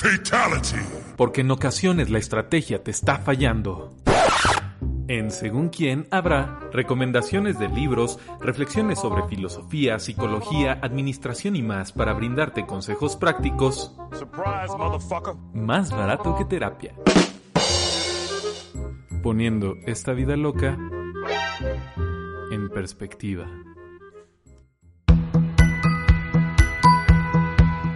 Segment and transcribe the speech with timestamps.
[0.00, 0.78] Fatality.
[1.14, 3.94] Porque en ocasiones la estrategia te está fallando.
[5.08, 12.14] En Según quién habrá recomendaciones de libros, reflexiones sobre filosofía, psicología, administración y más para
[12.14, 14.72] brindarte consejos prácticos Surprise,
[15.52, 16.94] más barato que terapia.
[19.22, 20.78] Poniendo esta vida loca
[22.50, 23.46] en perspectiva.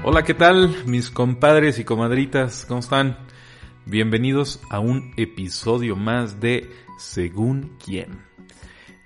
[0.06, 2.66] Hola, ¿qué tal mis compadres y comadritas?
[2.68, 3.16] ¿Cómo están?
[3.86, 8.18] Bienvenidos a un episodio más de Según quién.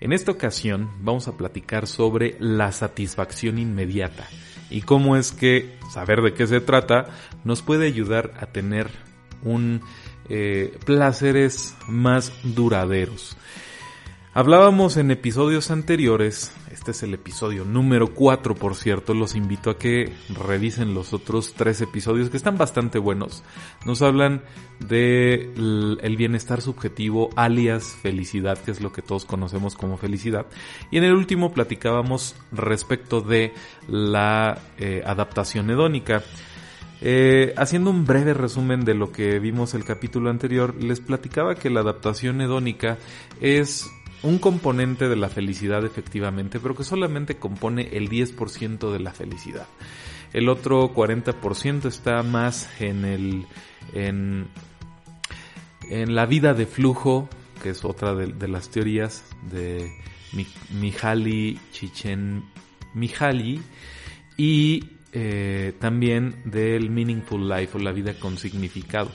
[0.01, 4.27] En esta ocasión vamos a platicar sobre la satisfacción inmediata
[4.71, 7.07] y cómo es que saber de qué se trata
[7.45, 8.91] nos puede ayudar a tener
[9.45, 9.83] un
[10.29, 13.37] eh, placeres más duraderos.
[14.39, 19.79] Hablábamos en episodios anteriores, este es el episodio número 4 por cierto, los invito a
[19.79, 23.43] que revisen los otros tres episodios que están bastante buenos.
[23.85, 24.45] Nos hablan
[24.79, 25.51] de
[26.17, 30.47] bienestar subjetivo alias felicidad, que es lo que todos conocemos como felicidad.
[30.93, 33.53] Y en el último platicábamos respecto de
[33.89, 36.23] la eh, adaptación hedónica.
[37.01, 41.71] Eh, haciendo un breve resumen de lo que vimos el capítulo anterior, les platicaba que
[41.71, 42.99] la adaptación hedónica
[43.41, 43.89] es
[44.23, 49.67] un componente de la felicidad efectivamente, pero que solamente compone el 10% de la felicidad.
[50.33, 53.47] El otro 40% está más en el
[53.95, 54.49] en,
[55.91, 57.29] la vida de flujo,
[57.63, 59.91] que es otra de, de las teorías de
[60.71, 62.45] Mihaly Chichen
[62.95, 63.63] Mihaly
[64.37, 69.11] y eh, también del meaningful life o la vida con significado.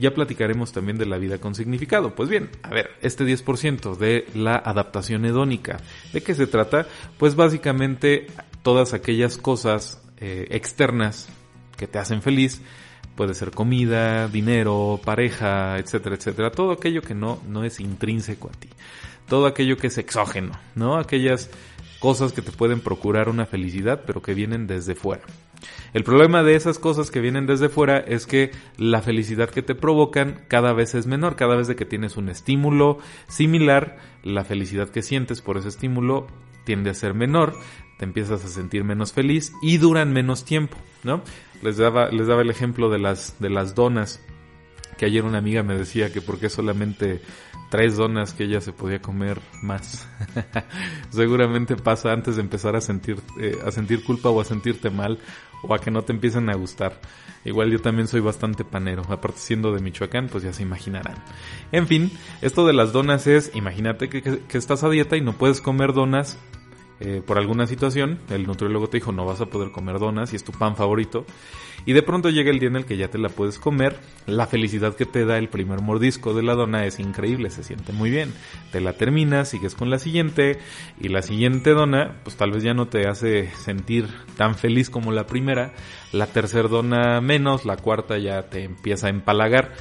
[0.00, 2.14] Ya platicaremos también de la vida con significado.
[2.14, 5.80] Pues bien, a ver, este 10% de la adaptación hedónica,
[6.12, 6.86] ¿de qué se trata?
[7.18, 8.26] Pues básicamente
[8.62, 11.28] todas aquellas cosas eh, externas
[11.76, 12.62] que te hacen feliz,
[13.14, 18.58] puede ser comida, dinero, pareja, etcétera, etcétera, todo aquello que no, no es intrínseco a
[18.58, 18.68] ti,
[19.28, 20.96] todo aquello que es exógeno, ¿no?
[20.96, 21.50] Aquellas
[21.98, 25.24] cosas que te pueden procurar una felicidad, pero que vienen desde fuera.
[25.92, 29.74] El problema de esas cosas que vienen desde fuera es que la felicidad que te
[29.74, 32.98] provocan cada vez es menor, cada vez que tienes un estímulo
[33.28, 36.26] similar, la felicidad que sientes por ese estímulo
[36.64, 37.54] tiende a ser menor,
[37.98, 41.22] te empiezas a sentir menos feliz y duran menos tiempo, ¿no?
[41.62, 44.20] Les daba, les daba el ejemplo de las, de las donas,
[44.96, 47.20] que ayer una amiga me decía que porque solamente
[47.70, 50.06] tres donas que ella se podía comer más.
[51.10, 55.18] Seguramente pasa antes de empezar a sentir, eh, a sentir culpa o a sentirte mal
[55.62, 57.00] o a que no te empiecen a gustar.
[57.44, 61.16] Igual yo también soy bastante panero, aparte siendo de Michoacán, pues ya se imaginarán.
[61.72, 62.10] En fin,
[62.42, 65.60] esto de las donas es, imagínate que, que, que estás a dieta y no puedes
[65.60, 66.38] comer donas
[67.00, 70.36] eh, por alguna situación, el nutriólogo te dijo no vas a poder comer donas y
[70.36, 71.24] es tu pan favorito.
[71.86, 73.96] Y de pronto llega el día en el que ya te la puedes comer.
[74.26, 77.92] La felicidad que te da el primer mordisco de la dona es increíble, se siente
[77.92, 78.34] muy bien.
[78.70, 80.58] Te la terminas, sigues con la siguiente
[81.00, 85.10] y la siguiente dona pues tal vez ya no te hace sentir tan feliz como
[85.10, 85.72] la primera.
[86.12, 89.72] La tercera dona menos, la cuarta ya te empieza a empalagar.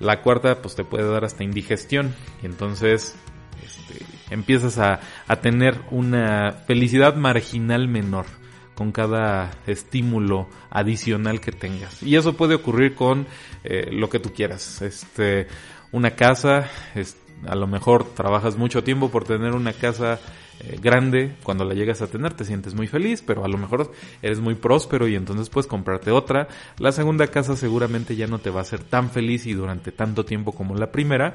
[0.00, 3.16] La cuarta pues te puede dar hasta indigestión y entonces
[3.64, 5.00] este, empiezas a,
[5.40, 8.26] tener una felicidad marginal menor
[8.74, 12.02] con cada estímulo adicional que tengas.
[12.02, 13.26] Y eso puede ocurrir con
[13.62, 14.82] eh, lo que tú quieras.
[14.82, 15.46] Este,
[15.92, 17.16] una casa, es,
[17.46, 20.18] a lo mejor trabajas mucho tiempo por tener una casa
[20.60, 23.90] eh, grande, cuando la llegas a tener te sientes muy feliz, pero a lo mejor
[24.22, 26.48] eres muy próspero y entonces puedes comprarte otra.
[26.78, 30.24] La segunda casa seguramente ya no te va a hacer tan feliz y durante tanto
[30.24, 31.34] tiempo como la primera.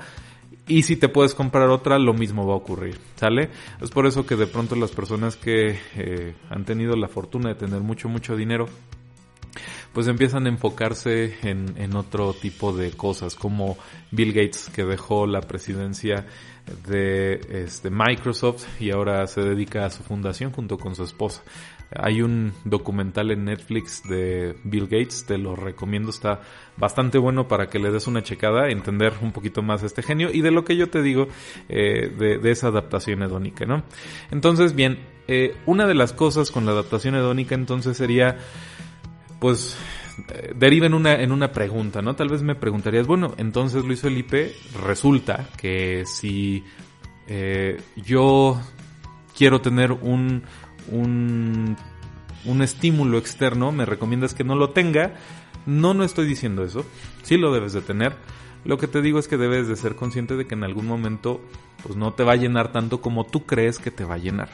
[0.69, 3.49] Y si te puedes comprar otra, lo mismo va a ocurrir, ¿sale?
[3.81, 7.55] Es por eso que de pronto las personas que eh, han tenido la fortuna de
[7.55, 8.67] tener mucho, mucho dinero,
[9.93, 13.79] pues empiezan a enfocarse en, en, otro tipo de cosas, como
[14.11, 16.27] Bill Gates, que dejó la presidencia
[16.87, 21.41] de este, Microsoft y ahora se dedica a su fundación junto con su esposa.
[21.95, 26.41] Hay un documental en Netflix de Bill Gates, te lo recomiendo, está
[26.77, 30.41] bastante bueno para que le des una checada, entender un poquito más este genio y
[30.41, 31.27] de lo que yo te digo
[31.67, 33.83] eh, de, esa adaptación hedónica, ¿no?
[34.31, 38.37] Entonces, bien, eh, una de las cosas con la adaptación hedónica entonces sería,
[39.39, 39.77] pues,
[40.29, 42.15] eh, deriva en una, en una pregunta, ¿no?
[42.15, 44.53] Tal vez me preguntarías, bueno, entonces Luis Felipe,
[44.85, 46.63] resulta que si
[47.27, 48.59] eh, yo
[49.39, 50.43] quiero tener un,
[50.91, 51.77] un,
[52.43, 55.15] un estímulo externo, me recomiendas que no lo tenga.
[55.65, 56.85] No, no estoy diciendo eso.
[57.23, 58.17] Sí lo debes de tener.
[58.65, 61.39] Lo que te digo es que debes de ser consciente de que en algún momento
[61.83, 64.49] pues no te va a llenar tanto como tú crees que te va a llenar.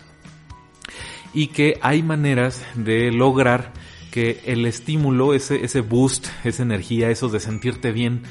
[1.34, 3.74] Y que hay maneras de lograr
[4.12, 8.22] que el estímulo, ese, ese boost, esa energía, eso de sentirte bien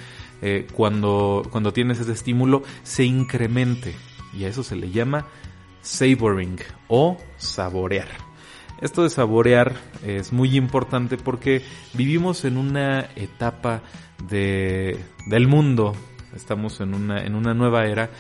[0.41, 3.97] eh, cuando, cuando tienes ese estímulo, se incremente.
[4.33, 5.27] Y a eso se le llama
[5.85, 6.59] savoring
[6.89, 8.09] o saborear.
[8.81, 13.83] Esto de saborear es muy importante porque vivimos en una etapa
[14.29, 15.95] de, del mundo,
[16.35, 18.11] estamos en una, en una nueva era,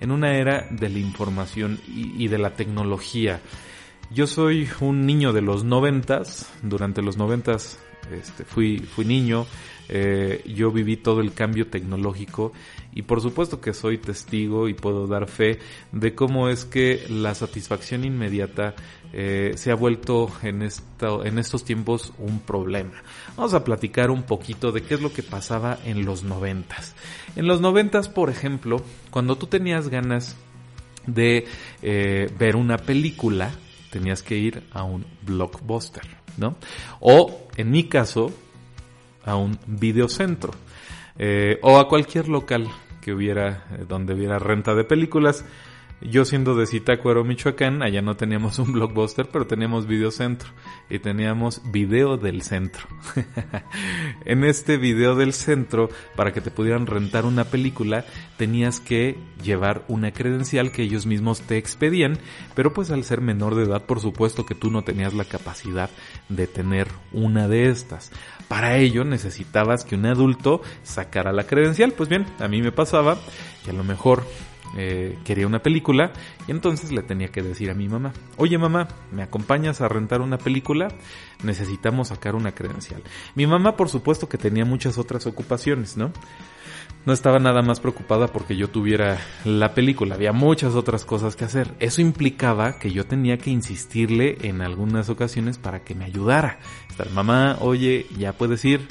[0.00, 3.40] en una era de la información y, de la tecnología.
[4.10, 7.78] Yo soy un niño de los noventas, durante los noventas
[8.10, 9.46] este, fui, fui niño,
[9.88, 12.52] eh, yo viví todo el cambio tecnológico
[12.92, 15.58] y por supuesto que soy testigo y puedo dar fe
[15.92, 18.74] de cómo es que la satisfacción inmediata
[19.12, 23.02] eh, se ha vuelto en, esto, en estos tiempos un problema.
[23.36, 26.94] Vamos a platicar un poquito de qué es lo que pasaba en los noventas.
[27.36, 30.36] En los noventas, por ejemplo, cuando tú tenías ganas
[31.06, 31.46] de
[31.82, 33.50] eh, ver una película,
[33.90, 36.02] tenías que ir a un blockbuster,
[36.36, 36.56] ¿no?
[37.00, 38.32] O, en mi caso,
[39.28, 40.52] a un videocentro.
[41.18, 42.68] Eh, o a cualquier local
[43.00, 45.44] que hubiera, eh, donde hubiera renta de películas.
[46.00, 50.48] Yo siendo de Zitácuaro, Michoacán, allá no teníamos un blockbuster, pero teníamos videocentro
[50.88, 52.86] y teníamos video del centro.
[54.24, 58.04] en este video del centro, para que te pudieran rentar una película,
[58.36, 62.18] tenías que llevar una credencial que ellos mismos te expedían,
[62.54, 65.90] pero pues al ser menor de edad, por supuesto que tú no tenías la capacidad
[66.28, 68.12] de tener una de estas.
[68.46, 71.92] Para ello necesitabas que un adulto sacara la credencial.
[71.92, 73.18] Pues bien, a mí me pasaba
[73.64, 74.24] que a lo mejor
[74.76, 76.12] eh, quería una película
[76.46, 80.20] y entonces le tenía que decir a mi mamá, oye mamá, ¿me acompañas a rentar
[80.20, 80.88] una película?
[81.42, 83.02] Necesitamos sacar una credencial.
[83.34, 86.12] Mi mamá por supuesto que tenía muchas otras ocupaciones, ¿no?
[87.06, 91.44] No estaba nada más preocupada porque yo tuviera la película, había muchas otras cosas que
[91.44, 91.74] hacer.
[91.78, 96.58] Eso implicaba que yo tenía que insistirle en algunas ocasiones para que me ayudara.
[96.90, 98.86] Estar, mamá, oye, ya puedes ir.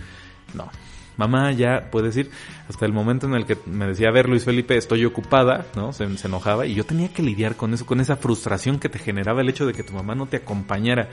[0.55, 0.71] No,
[1.17, 2.31] mamá, ya puedes ir.
[2.69, 5.93] Hasta el momento en el que me decía, a ver Luis Felipe, estoy ocupada, ¿no?
[5.93, 8.99] Se, se, enojaba y yo tenía que lidiar con eso, con esa frustración que te
[8.99, 11.09] generaba el hecho de que tu mamá no te acompañara.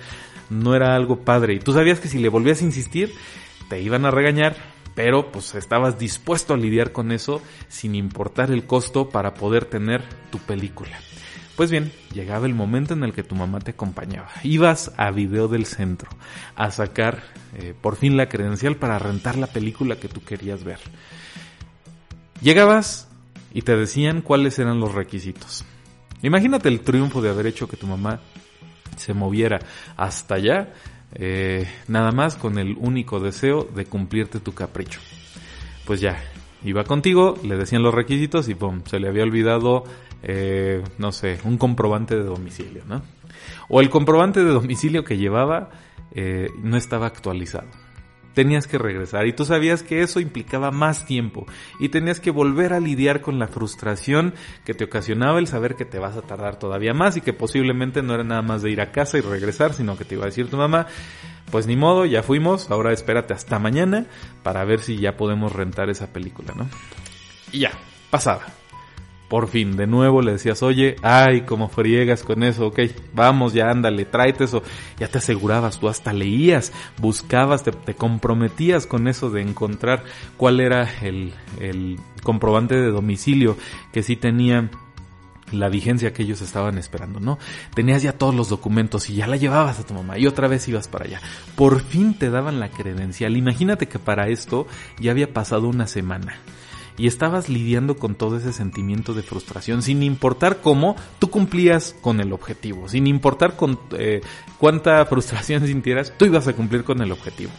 [0.50, 1.54] No era algo padre.
[1.54, 3.12] Y tú sabías que si le volvías a insistir,
[3.68, 4.56] te iban a regañar,
[4.94, 10.02] pero pues estabas dispuesto a lidiar con eso sin importar el costo para poder tener
[10.30, 10.98] tu película.
[11.56, 14.28] Pues bien, llegaba el momento en el que tu mamá te acompañaba.
[14.42, 16.10] Ibas a Video del Centro
[16.56, 17.22] a sacar
[17.56, 20.80] eh, por fin la credencial para rentar la película que tú querías ver.
[22.40, 23.08] Llegabas
[23.52, 25.64] y te decían cuáles eran los requisitos.
[26.22, 28.20] Imagínate el triunfo de haber hecho que tu mamá
[28.96, 29.60] se moviera
[29.96, 30.72] hasta allá,
[31.14, 34.98] eh, nada más con el único deseo de cumplirte tu capricho.
[35.84, 36.20] Pues ya,
[36.64, 39.84] iba contigo, le decían los requisitos y pum, se le había olvidado
[40.26, 43.02] eh, no sé, un comprobante de domicilio, ¿no?
[43.68, 45.68] O el comprobante de domicilio que llevaba
[46.12, 47.68] eh, no estaba actualizado.
[48.34, 49.26] Tenías que regresar.
[49.26, 51.46] Y tú sabías que eso implicaba más tiempo.
[51.78, 54.34] Y tenías que volver a lidiar con la frustración
[54.64, 58.02] que te ocasionaba el saber que te vas a tardar todavía más y que posiblemente
[58.02, 60.26] no era nada más de ir a casa y regresar, sino que te iba a
[60.26, 60.86] decir tu mamá,
[61.50, 64.06] pues ni modo, ya fuimos, ahora espérate hasta mañana
[64.42, 66.68] para ver si ya podemos rentar esa película, ¿no?
[67.52, 67.72] Y ya,
[68.10, 68.63] pasaba
[69.34, 72.78] por fin, de nuevo le decías, oye, ay, como friegas con eso, ok,
[73.14, 74.62] vamos, ya ándale, tráete eso.
[74.96, 80.04] Ya te asegurabas, tú hasta leías, buscabas, te, comprometías con eso de encontrar
[80.36, 83.56] cuál era el, el comprobante de domicilio
[83.92, 84.70] que sí tenía
[85.50, 87.40] la vigencia que ellos estaban esperando, ¿no?
[87.74, 90.68] Tenías ya todos los documentos y ya la llevabas a tu mamá y otra vez
[90.68, 91.20] ibas para allá.
[91.56, 93.36] Por fin te daban la credencial.
[93.36, 94.68] Imagínate que para esto
[95.00, 96.38] ya había pasado una semana
[96.96, 102.20] y estabas lidiando con todo ese sentimiento de frustración, sin importar cómo tú cumplías con
[102.20, 103.54] el objetivo, sin importar
[103.98, 104.20] eh,
[104.58, 107.52] cuánta frustración sintieras, tú ibas a cumplir con el objetivo.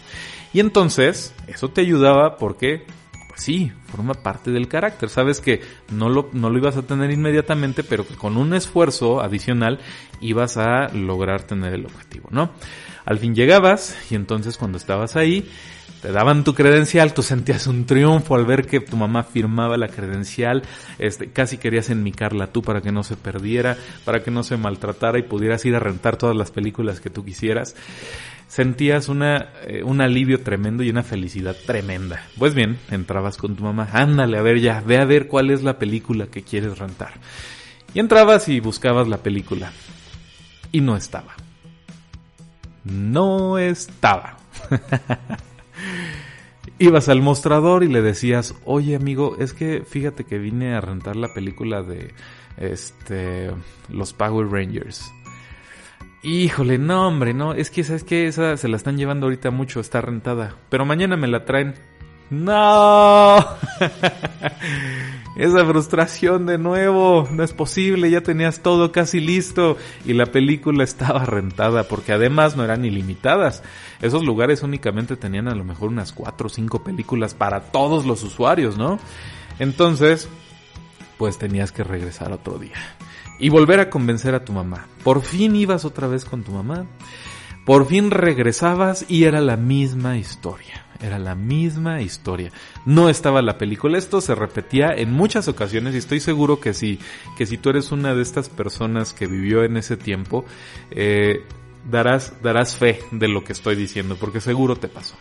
[0.53, 2.85] Y entonces, eso te ayudaba porque,
[3.27, 5.09] pues sí, forma parte del carácter.
[5.09, 5.59] Sabes que
[5.91, 9.79] no lo, no lo ibas a tener inmediatamente, pero que con un esfuerzo adicional
[10.21, 12.51] ibas a lograr tener el objetivo, ¿no?
[13.03, 15.49] Al fin llegabas y entonces cuando estabas ahí,
[16.05, 19.87] te daban tu credencial, tú sentías un triunfo al ver que tu mamá firmaba la
[19.87, 20.61] credencial,
[20.99, 25.17] este, casi querías enmicarla tú para que no se perdiera, para que no se maltratara
[25.17, 27.75] y pudieras ir a rentar todas las películas que tú quisieras.
[28.47, 32.21] Sentías eh, un alivio tremendo y una felicidad tremenda.
[32.37, 35.63] Pues bien, entrabas con tu mamá, ándale, a ver ya, ve a ver cuál es
[35.63, 37.13] la película que quieres rentar.
[37.95, 39.71] Y entrabas y buscabas la película.
[40.71, 41.33] Y no estaba.
[42.83, 44.37] No estaba.
[46.79, 51.15] Ibas al mostrador y le decías, oye amigo, es que fíjate que vine a rentar
[51.15, 52.13] la película de
[52.57, 53.51] este
[53.89, 55.11] los Power Rangers.
[56.23, 57.53] Híjole, no, hombre, no.
[57.53, 58.25] Es que, ¿sabes qué?
[58.27, 60.55] Esa se la están llevando ahorita mucho, está rentada.
[60.69, 61.75] Pero mañana me la traen.
[62.31, 63.37] ¡No!
[65.35, 67.27] Esa frustración de nuevo.
[67.31, 69.77] No es posible, ya tenías todo casi listo.
[70.05, 73.63] Y la película estaba rentada, porque además no eran ilimitadas.
[74.01, 78.23] Esos lugares únicamente tenían a lo mejor unas cuatro o cinco películas para todos los
[78.23, 78.99] usuarios, ¿no?
[79.59, 80.29] Entonces,
[81.17, 82.75] pues tenías que regresar otro día
[83.39, 84.87] y volver a convencer a tu mamá.
[85.03, 86.85] Por fin ibas otra vez con tu mamá,
[87.65, 90.84] por fin regresabas y era la misma historia.
[91.01, 92.51] Era la misma historia.
[92.85, 93.97] No estaba la película.
[93.97, 96.99] Esto se repetía en muchas ocasiones y estoy seguro que si,
[97.37, 100.45] que si tú eres una de estas personas que vivió en ese tiempo,
[100.91, 101.43] eh,
[101.89, 105.15] darás, darás fe de lo que estoy diciendo, porque seguro te pasó.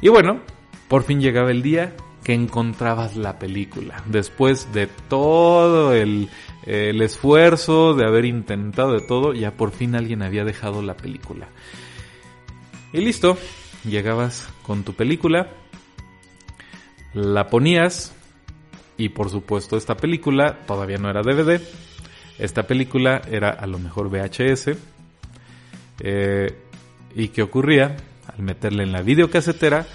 [0.00, 0.40] Y bueno,
[0.88, 4.02] por fin llegaba el día que encontrabas la película.
[4.06, 6.28] Después de todo el,
[6.66, 11.48] el esfuerzo de haber intentado de todo, ya por fin alguien había dejado la película.
[12.92, 13.38] Y listo,
[13.90, 15.50] llegabas con tu película,
[17.14, 18.14] la ponías
[18.96, 21.60] y por supuesto esta película todavía no era DVD,
[22.38, 24.76] esta película era a lo mejor VHS.
[26.00, 26.54] Eh,
[27.14, 27.96] ¿Y qué ocurría?
[28.26, 29.86] Al meterla en la videocasetera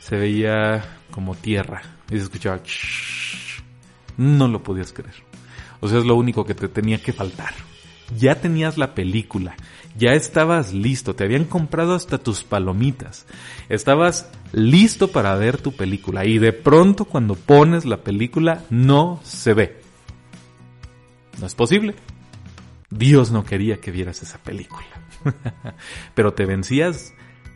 [0.00, 2.60] se veía como tierra y se escuchaba...
[4.16, 5.14] No lo podías creer.
[5.80, 7.54] O sea, es lo único que te tenía que faltar.
[8.16, 9.56] Ya tenías la película,
[9.96, 13.26] ya estabas listo, te habían comprado hasta tus palomitas,
[13.68, 19.54] estabas listo para ver tu película y de pronto cuando pones la película no se
[19.54, 19.80] ve.
[21.38, 21.94] No es posible.
[22.90, 24.86] Dios no quería que vieras esa película.
[26.14, 27.12] Pero te vencías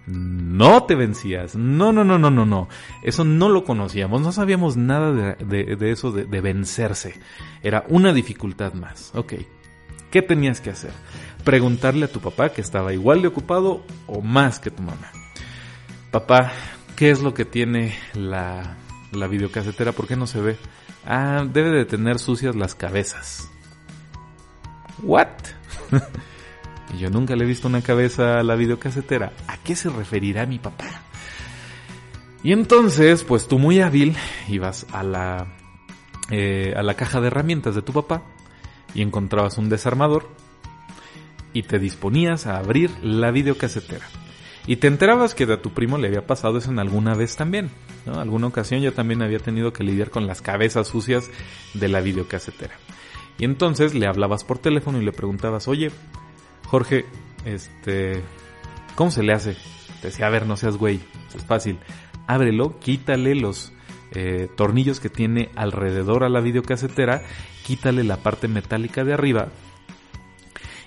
[0.07, 1.55] no te vencías.
[1.55, 2.69] No, no, no, no, no, no.
[3.03, 4.21] Eso no lo conocíamos.
[4.21, 7.15] No sabíamos nada de, eso de, de, vencerse.
[7.63, 9.13] Era una dificultad más.
[9.15, 9.35] Ok.
[10.13, 10.93] ¿Qué tenías que hacer?
[11.43, 15.11] Preguntarle a tu papá que estaba igual de ocupado o más que tu mamá.
[16.11, 16.53] Papá,
[16.97, 18.77] ¿qué es lo que tiene la,
[19.11, 19.93] la videocasetera?
[19.93, 20.59] ¿Por qué no se ve?
[21.07, 23.49] Ah, debe de tener sucias las cabezas.
[25.03, 25.29] ¿What?
[26.99, 29.33] yo nunca le he visto una cabeza a la videocasetera.
[29.49, 30.91] ¿A qué se referirá mi papá?
[32.43, 34.15] Y entonces, pues tú muy hábil
[34.47, 35.57] ibas a la,
[36.31, 38.23] eh, a la caja de herramientas de tu papá
[38.95, 40.29] y encontrabas un desarmador
[41.53, 44.07] y te disponías a abrir la videocasetera.
[44.67, 47.71] Y te enterabas que a tu primo le había pasado eso en alguna vez también.
[48.07, 48.21] ¿no?
[48.21, 51.31] Alguna ocasión yo también había tenido que lidiar con las cabezas sucias
[51.75, 52.75] de la videocasetera.
[53.39, 55.91] Y entonces le hablabas por teléfono y le preguntabas, oye,
[56.69, 57.07] Jorge,
[57.45, 58.23] este,
[58.95, 59.57] ¿cómo se le hace?
[60.01, 61.01] Te decía, a ver, no seas güey,
[61.35, 61.79] es fácil.
[62.29, 63.73] Ábrelo, quítale los
[64.15, 67.23] eh, tornillos que tiene alrededor a la videocasetera,
[67.65, 69.49] quítale la parte metálica de arriba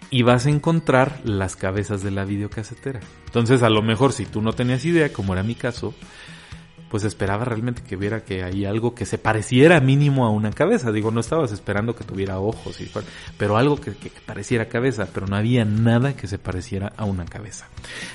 [0.09, 2.99] y vas a encontrar las cabezas de la videocasetera.
[3.25, 5.93] Entonces, a lo mejor si tú no tenías idea, como era mi caso,
[6.89, 10.91] pues esperaba realmente que viera que hay algo que se pareciera mínimo a una cabeza.
[10.91, 12.89] Digo, no estabas esperando que tuviera ojos, y,
[13.37, 13.91] pero algo que,
[14.25, 17.67] pareciera cabeza, pero no había nada que se pareciera a una cabeza.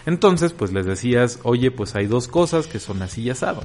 [0.07, 3.65] Entonces, pues les decías, oye, pues hay dos cosas que son así y asado.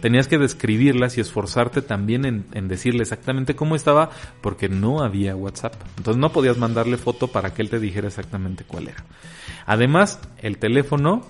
[0.00, 4.10] Tenías que describirlas y esforzarte también en decirle exactamente cómo estaba,
[4.40, 5.74] porque no había WhatsApp.
[5.96, 9.04] Entonces no podías mandarle foto para que él te dijera exactamente cuál era.
[9.66, 11.22] Además, el teléfono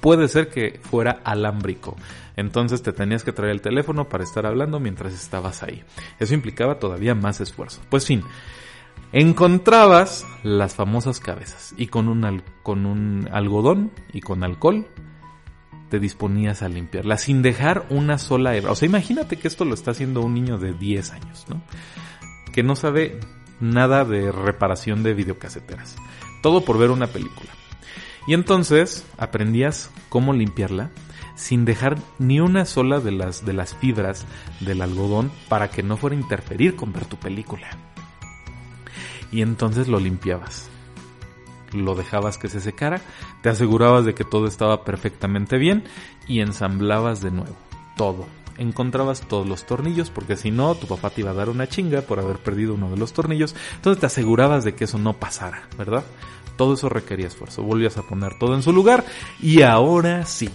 [0.00, 1.96] puede ser que fuera alámbrico.
[2.38, 5.82] Entonces te tenías que traer el teléfono para estar hablando mientras estabas ahí.
[6.20, 7.80] Eso implicaba todavía más esfuerzo.
[7.90, 8.22] Pues fin,
[9.10, 14.86] encontrabas las famosas cabezas y con un, con un algodón y con alcohol
[15.90, 18.70] te disponías a limpiarlas sin dejar una sola hebra.
[18.70, 21.60] O sea, imagínate que esto lo está haciendo un niño de 10 años, ¿no?
[22.52, 23.18] Que no sabe
[23.58, 25.96] nada de reparación de videocaseteras.
[26.40, 27.50] Todo por ver una película.
[28.28, 30.92] Y entonces aprendías cómo limpiarla
[31.38, 34.26] sin dejar ni una sola de las, de las fibras
[34.58, 37.68] del algodón para que no fuera a interferir con ver tu película.
[39.30, 40.68] Y entonces lo limpiabas.
[41.72, 43.00] Lo dejabas que se secara,
[43.42, 45.84] te asegurabas de que todo estaba perfectamente bien
[46.26, 47.56] y ensamblabas de nuevo
[47.96, 48.26] todo.
[48.56, 52.00] Encontrabas todos los tornillos porque si no tu papá te iba a dar una chinga
[52.02, 53.54] por haber perdido uno de los tornillos.
[53.76, 56.02] Entonces te asegurabas de que eso no pasara, ¿verdad?
[56.56, 57.62] Todo eso requería esfuerzo.
[57.62, 59.04] Volvías a poner todo en su lugar
[59.40, 60.50] y ahora sí,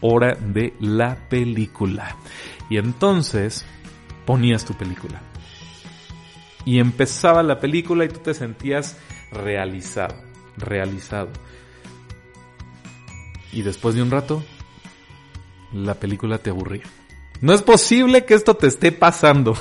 [0.00, 2.16] hora de la película.
[2.68, 3.64] Y entonces
[4.24, 5.20] ponías tu película.
[6.64, 8.96] Y empezaba la película y tú te sentías
[9.30, 10.16] realizado,
[10.56, 11.28] realizado.
[13.52, 14.42] Y después de un rato,
[15.72, 16.82] la película te aburría.
[17.40, 19.54] No es posible que esto te esté pasando.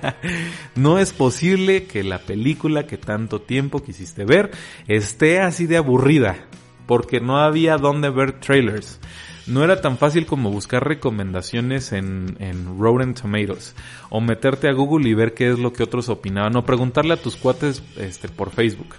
[0.74, 4.50] no es posible que la película que tanto tiempo quisiste ver
[4.88, 6.46] esté así de aburrida,
[6.86, 9.00] porque no había dónde ver trailers.
[9.46, 13.74] No era tan fácil como buscar recomendaciones en, en Rotten Tomatoes
[14.08, 17.20] o meterte a Google y ver qué es lo que otros opinaban o preguntarle a
[17.20, 18.94] tus cuates este, por Facebook.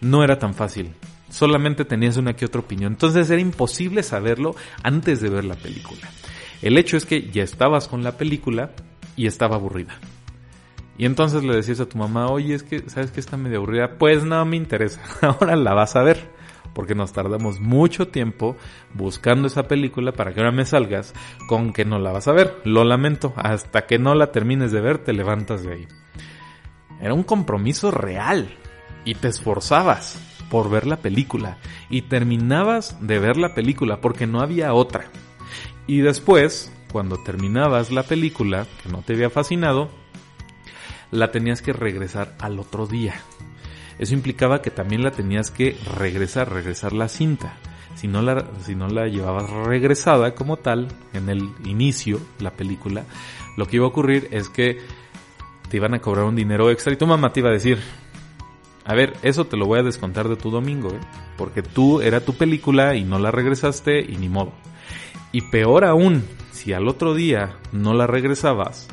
[0.00, 0.92] No era tan fácil.
[1.30, 2.92] Solamente tenías una que otra opinión.
[2.92, 6.10] Entonces era imposible saberlo antes de ver la película.
[6.60, 8.72] El hecho es que ya estabas con la película
[9.16, 9.98] y estaba aburrida.
[10.98, 13.96] Y entonces le decías a tu mamá, oye, es que, ¿sabes que está medio aburrida?
[13.98, 16.33] Pues no me interesa, ahora la vas a ver.
[16.74, 18.56] Porque nos tardamos mucho tiempo
[18.92, 21.14] buscando esa película para que ahora me salgas
[21.48, 22.60] con que no la vas a ver.
[22.64, 25.88] Lo lamento, hasta que no la termines de ver te levantas de ahí.
[27.00, 28.48] Era un compromiso real
[29.04, 31.58] y te esforzabas por ver la película
[31.90, 35.06] y terminabas de ver la película porque no había otra.
[35.86, 39.90] Y después, cuando terminabas la película, que no te había fascinado,
[41.10, 43.14] la tenías que regresar al otro día.
[43.98, 47.56] Eso implicaba que también la tenías que regresar, regresar la cinta.
[47.94, 53.04] Si no la, si no la llevabas regresada como tal, en el inicio, la película,
[53.56, 54.78] lo que iba a ocurrir es que
[55.70, 57.78] te iban a cobrar un dinero extra y tu mamá te iba a decir,
[58.84, 61.00] a ver, eso te lo voy a descontar de tu domingo, ¿eh?
[61.38, 64.52] porque tú era tu película y no la regresaste y ni modo.
[65.32, 68.88] Y peor aún, si al otro día no la regresabas,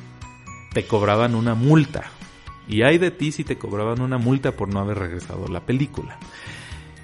[0.73, 2.11] te cobraban una multa.
[2.71, 6.17] Y hay de ti si te cobraban una multa por no haber regresado la película.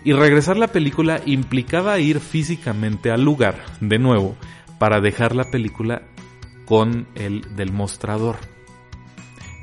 [0.06, 4.38] Y regresar la película implicaba ir físicamente al lugar, de nuevo,
[4.80, 6.04] para dejar la película
[6.66, 8.38] con el del mostrador.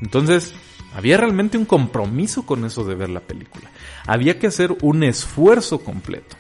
[0.02, 0.54] Entonces,
[0.94, 3.70] había realmente un compromiso con eso de ver la película.
[4.06, 6.36] Había que hacer un esfuerzo completo.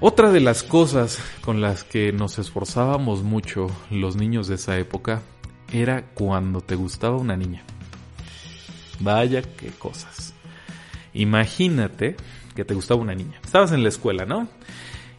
[0.00, 5.22] Otra de las cosas con las que nos esforzábamos mucho los niños de esa época
[5.72, 7.62] era cuando te gustaba una niña.
[9.00, 10.34] Vaya qué cosas.
[11.12, 12.16] Imagínate
[12.54, 13.40] que te gustaba una niña.
[13.44, 14.48] Estabas en la escuela, ¿no?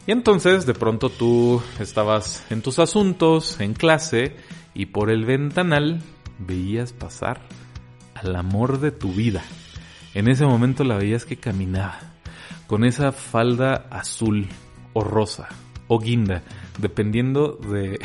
[0.06, 4.36] Y entonces de pronto tú estabas en tus asuntos, en clase,
[4.74, 6.00] y por el ventanal
[6.38, 7.40] veías pasar
[8.14, 9.42] al amor de tu vida.
[10.14, 11.98] En ese momento la veías que caminaba,
[12.66, 14.48] con esa falda azul
[14.92, 15.48] o rosa
[15.92, 16.44] o guinda,
[16.78, 17.98] dependiendo de,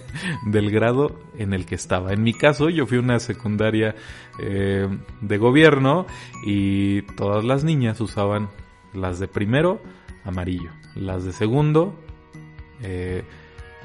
[0.46, 2.14] del grado en el que estaba.
[2.14, 3.94] En mi caso, yo fui una secundaria
[4.40, 4.88] eh,
[5.20, 6.06] de gobierno
[6.46, 8.48] y todas las niñas usaban
[8.94, 9.82] las de primero
[10.24, 11.94] amarillo, las de segundo
[12.80, 13.22] eh,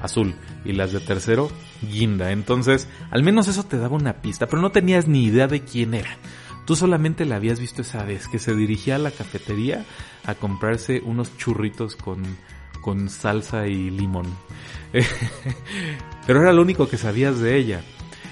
[0.00, 0.34] azul
[0.64, 1.50] y las de tercero
[1.82, 2.32] guinda.
[2.32, 5.92] Entonces, al menos eso te daba una pista, pero no tenías ni idea de quién
[5.92, 6.16] era.
[6.64, 9.84] Tú solamente la habías visto esa vez, que se dirigía a la cafetería
[10.24, 12.22] a comprarse unos churritos con,
[12.82, 14.26] con salsa y limón.
[16.26, 17.80] Pero era lo único que sabías de ella.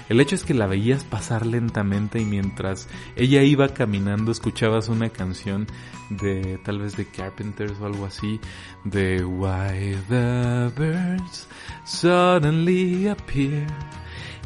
[0.09, 5.09] El hecho es que la veías pasar lentamente y mientras ella iba caminando escuchabas una
[5.09, 5.67] canción
[6.09, 8.41] de tal vez de Carpenters o algo así
[8.83, 11.47] de Why the Birds
[11.85, 13.67] Suddenly Appear.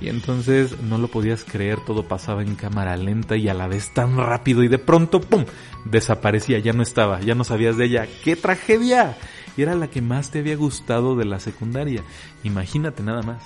[0.02, 3.92] Y entonces no lo podías creer, todo pasaba en cámara lenta y a la vez
[3.92, 5.46] tan rápido y de pronto, ¡pum!,
[5.86, 8.08] desaparecía, ya no estaba, ya no sabías de ella.
[8.24, 9.18] ¡Qué tragedia!
[9.58, 12.04] Y era la que más te había gustado de la secundaria.
[12.44, 13.44] Imagínate nada más.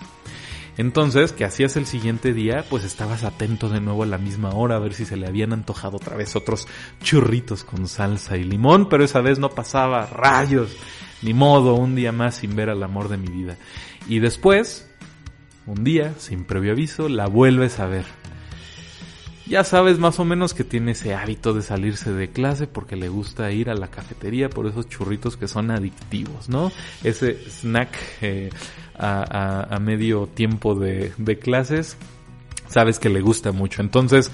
[0.80, 2.64] Entonces, ¿qué hacías el siguiente día?
[2.70, 5.52] Pues estabas atento de nuevo a la misma hora a ver si se le habían
[5.52, 6.70] antojado otra vez otros
[7.02, 10.74] churritos con salsa y limón, pero esa vez no pasaba rayos,
[11.22, 13.58] ni modo, un día más sin ver al amor de mi vida.
[14.08, 14.90] Y después,
[15.66, 18.06] un día, sin previo aviso, la vuelves a ver.
[19.50, 23.10] Ya sabes más o menos que tiene ese hábito de salirse de clase porque le
[23.10, 26.72] gusta ir a la cafetería por esos churritos que son adictivos, ¿no?
[27.04, 28.52] Ese snack eh,
[28.96, 31.98] a, medio tiempo de clases,
[32.68, 33.82] sabes que le gusta mucho.
[33.82, 34.32] Entonces,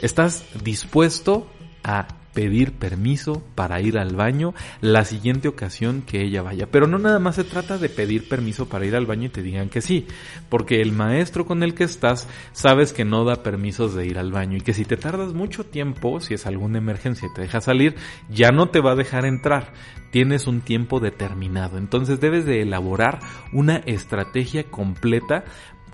[0.00, 1.46] estás dispuesto
[1.84, 6.66] a pedir permiso para ir al baño la siguiente ocasión que ella vaya.
[6.70, 9.42] Pero no nada más se trata de pedir permiso para ir al baño y te
[9.42, 10.06] digan que sí,
[10.48, 14.32] porque el maestro con el que estás sabes que no da permisos de ir al
[14.32, 17.60] baño y que si te tardas mucho tiempo, si es alguna emergencia y te deja
[17.60, 17.96] salir,
[18.30, 19.72] ya no te va a dejar entrar.
[20.10, 21.78] Tienes un tiempo determinado.
[21.78, 23.20] Entonces debes de elaborar
[23.52, 25.44] una estrategia completa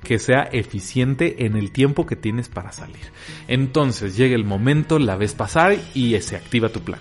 [0.02, 3.12] que sea eficiente en el tiempo que tienes para salir.
[3.46, 7.00] Entonces llega el momento, la ves pasar y se activa tu plan.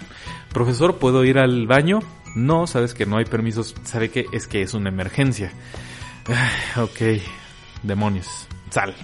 [0.53, 1.99] Profesor, ¿puedo ir al baño?
[2.35, 5.51] No, sabes que no hay permisos, sabe que es que es una emergencia.
[6.77, 7.21] ok,
[7.83, 8.95] demonios, sal.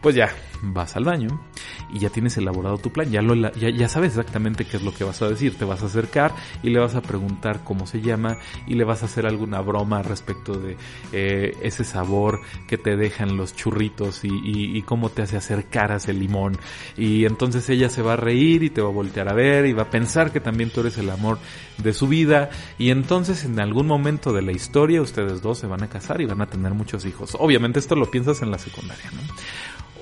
[0.00, 0.30] Pues ya,
[0.62, 1.49] vas al baño
[1.92, 5.04] y ya tienes elaborado tu plan, ya, lo, ya, sabes exactamente qué es lo que
[5.04, 8.38] vas a decir, te vas a acercar y le vas a preguntar cómo se llama
[8.66, 10.76] y le vas a hacer alguna broma respecto de
[11.12, 16.18] eh, ese sabor que te dejan los churritos y, cómo te hace hacer caras el
[16.18, 16.56] limón
[16.96, 19.72] y entonces ella se va a reír y te va a voltear a ver y
[19.72, 21.38] va a pensar que también tú eres el amor
[21.76, 25.82] de su vida y entonces en algún momento de la historia ustedes dos se van
[25.82, 27.36] a casar y van a tener muchos hijos.
[27.38, 29.20] Obviamente esto lo piensas en la secundaria, ¿no?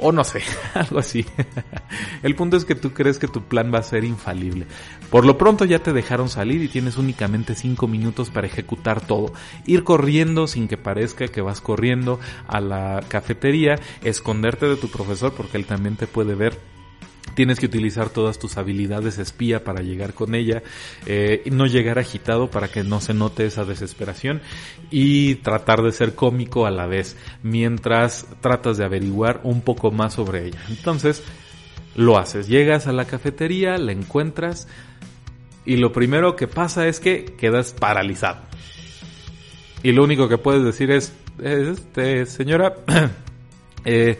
[0.00, 0.42] O no sé,
[0.74, 1.26] algo así.
[2.22, 4.66] El punto es que tú crees que tu plan va a ser infalible.
[5.10, 9.32] Por lo pronto ya te dejaron salir y tienes únicamente 5 minutos para ejecutar todo.
[9.66, 15.32] Ir corriendo sin que parezca que vas corriendo a la cafetería, esconderte de tu profesor
[15.32, 16.77] porque él también te puede ver
[17.38, 20.64] tienes que utilizar todas tus habilidades espía para llegar con ella,
[21.06, 24.40] eh, no llegar agitado para que no se note esa desesperación
[24.90, 30.14] y tratar de ser cómico a la vez mientras tratas de averiguar un poco más
[30.14, 30.58] sobre ella.
[30.68, 31.22] Entonces,
[31.94, 34.66] lo haces, llegas a la cafetería, la encuentras
[35.64, 38.40] y lo primero que pasa es que quedas paralizado.
[39.84, 42.74] Y lo único que puedes decir es, este, señora,
[43.84, 44.18] eh,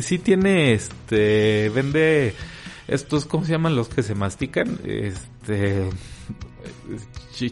[0.00, 2.34] sí, tiene, este, vende
[2.88, 4.78] estos, ¿cómo se llaman los que se mastican?
[4.84, 5.88] Este,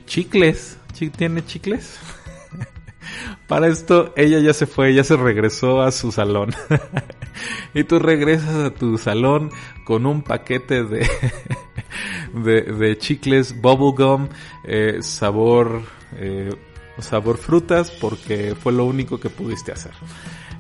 [0.07, 0.79] chicles,
[1.16, 1.98] tiene chicles.
[3.48, 6.55] Para esto, ella ya se fue, ya se regresó a su salón.
[7.74, 9.50] y tú regresas a tu salón
[9.85, 11.09] con un paquete de,
[12.35, 14.29] de, de chicles bubblegum,
[14.64, 15.83] eh, sabor,
[16.16, 16.55] eh,
[16.98, 19.92] sabor frutas, porque fue lo único que pudiste hacer.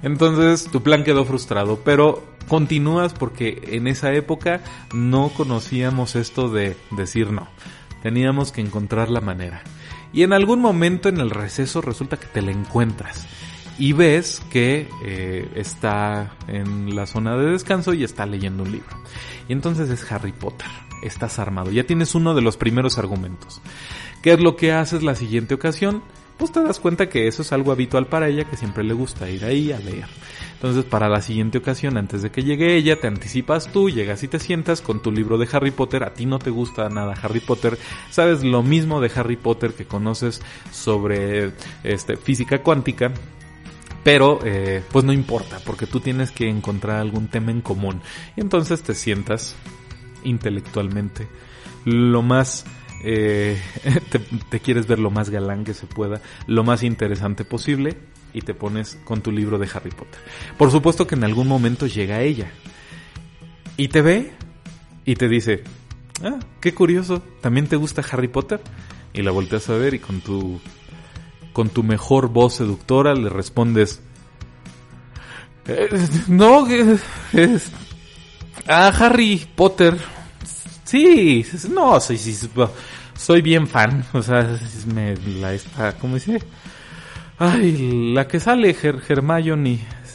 [0.02, 4.60] Entonces tu plan quedó frustrado, pero continúas porque en esa época
[4.94, 7.48] no conocíamos esto de decir no.
[8.02, 9.62] Teníamos que encontrar la manera.
[10.12, 13.26] Y en algún momento en el receso resulta que te la encuentras
[13.78, 18.96] y ves que eh, está en la zona de descanso y está leyendo un libro.
[19.48, 20.68] Y entonces es Harry Potter.
[21.02, 21.70] Estás armado.
[21.70, 23.62] Ya tienes uno de los primeros argumentos.
[24.22, 26.02] ¿Qué es lo que haces la siguiente ocasión?
[26.40, 29.28] Pues te das cuenta que eso es algo habitual para ella, que siempre le gusta
[29.28, 30.06] ir ahí a leer.
[30.54, 34.28] Entonces, para la siguiente ocasión, antes de que llegue ella, te anticipas tú, llegas y
[34.28, 36.02] te sientas con tu libro de Harry Potter.
[36.02, 37.78] A ti no te gusta nada Harry Potter.
[38.08, 40.40] Sabes lo mismo de Harry Potter que conoces
[40.72, 41.52] sobre
[41.84, 43.12] este, física cuántica.
[44.02, 48.00] Pero, eh, pues no importa, porque tú tienes que encontrar algún tema en común.
[48.34, 49.56] Y entonces te sientas
[50.24, 51.28] intelectualmente
[51.84, 52.64] lo más
[53.02, 53.60] eh,
[54.50, 57.96] te, quieres ver lo más galán que se pueda, lo más interesante posible
[58.32, 60.20] y te pones con tu libro de Harry Potter.
[60.56, 62.50] Por supuesto que en algún momento llega ella
[63.76, 64.32] y te ve
[65.04, 65.64] y te dice,
[66.22, 68.60] ah, qué curioso, ¿también te gusta Harry Potter?
[69.12, 70.60] Y la volteas a ver y con tu,
[71.52, 74.00] con tu mejor voz seductora le respondes,
[75.66, 75.88] eh,
[76.28, 77.70] no, es,
[78.66, 79.96] a Harry Potter
[80.90, 82.18] Sí, no, soy,
[83.14, 84.04] soy bien fan.
[84.12, 84.58] O sea,
[84.92, 86.42] me la está, ¿cómo dice?
[87.38, 89.22] Ay, la que sale Her.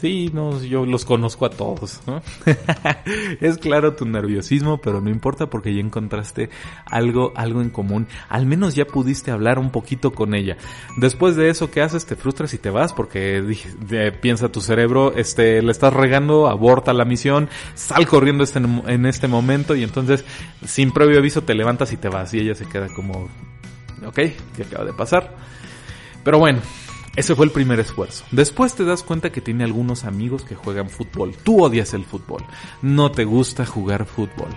[0.00, 2.00] Sí, no, yo los conozco a todos,
[3.40, 6.50] es claro tu nerviosismo, pero no importa porque ya encontraste
[6.84, 8.06] algo, algo en común.
[8.28, 10.58] Al menos ya pudiste hablar un poquito con ella.
[10.98, 12.04] Después de eso, ¿qué haces?
[12.04, 13.42] Te frustras y te vas porque
[14.20, 19.28] piensa tu cerebro, este, le estás regando, aborta la misión, sal corriendo este, en este
[19.28, 20.26] momento y entonces,
[20.66, 23.28] sin previo aviso, te levantas y te vas y ella se queda como,
[24.04, 25.34] ok, ¿qué acaba de pasar?
[26.22, 26.60] Pero bueno,
[27.16, 28.24] ese fue el primer esfuerzo.
[28.30, 31.34] Después te das cuenta que tiene algunos amigos que juegan fútbol.
[31.42, 32.44] Tú odias el fútbol.
[32.82, 34.50] No te gusta jugar fútbol.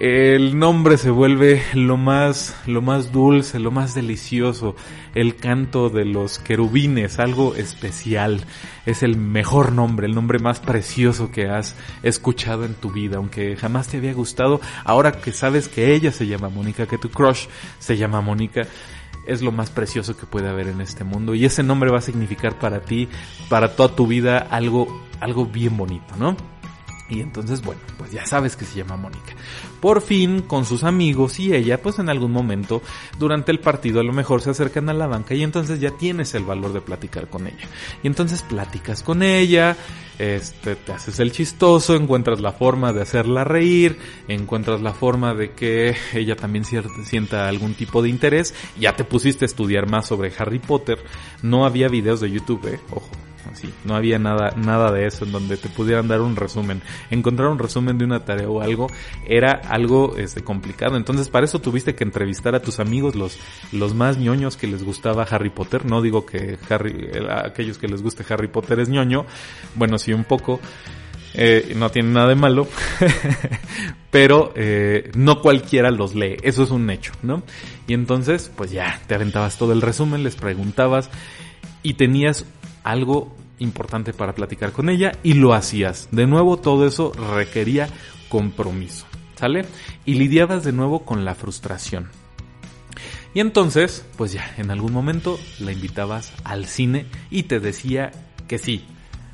[0.00, 4.74] el nombre se vuelve lo más, lo más dulce, lo más delicioso.
[5.14, 8.44] El canto de los querubines, algo especial.
[8.86, 13.56] Es el mejor nombre, el nombre más precioso que has escuchado en tu vida, aunque
[13.56, 14.60] jamás te había gustado.
[14.84, 17.46] Ahora que sabes que ella se llama Mónica, que tu crush
[17.78, 18.62] se llama Mónica,
[19.26, 21.36] es lo más precioso que puede haber en este mundo.
[21.36, 23.08] Y ese nombre va a significar para ti,
[23.48, 26.36] para toda tu vida, algo, algo bien bonito, ¿no?
[27.08, 29.34] Y entonces, bueno, pues ya sabes que se llama Mónica.
[29.80, 32.80] Por fin, con sus amigos y ella, pues en algún momento
[33.18, 36.34] durante el partido a lo mejor se acercan a la banca y entonces ya tienes
[36.34, 37.68] el valor de platicar con ella.
[38.02, 39.76] Y entonces platicas con ella,
[40.18, 45.52] este, te haces el chistoso, encuentras la forma de hacerla reír, encuentras la forma de
[45.52, 48.54] que ella también sienta algún tipo de interés.
[48.80, 51.04] Ya te pusiste a estudiar más sobre Harry Potter.
[51.42, 53.10] No había videos de YouTube, eh, ojo
[53.84, 56.82] No había nada, nada de eso en donde te pudieran dar un resumen.
[57.10, 58.88] Encontrar un resumen de una tarea o algo
[59.26, 60.96] era algo este, complicado.
[60.96, 63.38] Entonces para eso tuviste que entrevistar a tus amigos, los,
[63.72, 65.84] los más ñoños que les gustaba Harry Potter.
[65.84, 69.26] No digo que Harry, aquellos que les guste Harry Potter es ñoño.
[69.74, 70.60] Bueno, sí un poco.
[71.36, 72.68] Eh, no tiene nada de malo,
[74.12, 77.42] pero eh, no cualquiera los lee, eso es un hecho, ¿no?
[77.88, 81.10] Y entonces, pues ya, te aventabas todo el resumen, les preguntabas
[81.82, 82.46] y tenías
[82.84, 86.08] algo importante para platicar con ella y lo hacías.
[86.12, 87.88] De nuevo, todo eso requería
[88.28, 89.64] compromiso, ¿sale?
[90.04, 92.08] Y lidiabas de nuevo con la frustración.
[93.32, 98.12] Y entonces, pues ya, en algún momento la invitabas al cine y te decía
[98.46, 98.84] que sí,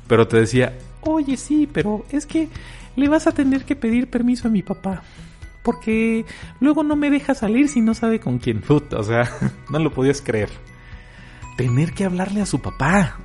[0.07, 2.49] pero te decía, oye sí, pero es que
[2.95, 5.03] le vas a tener que pedir permiso a mi papá.
[5.63, 6.25] Porque
[6.59, 8.63] luego no me deja salir si no sabe con quién.
[8.69, 9.29] o sea,
[9.69, 10.49] no lo podías creer.
[11.55, 13.19] Tener que hablarle a su papá.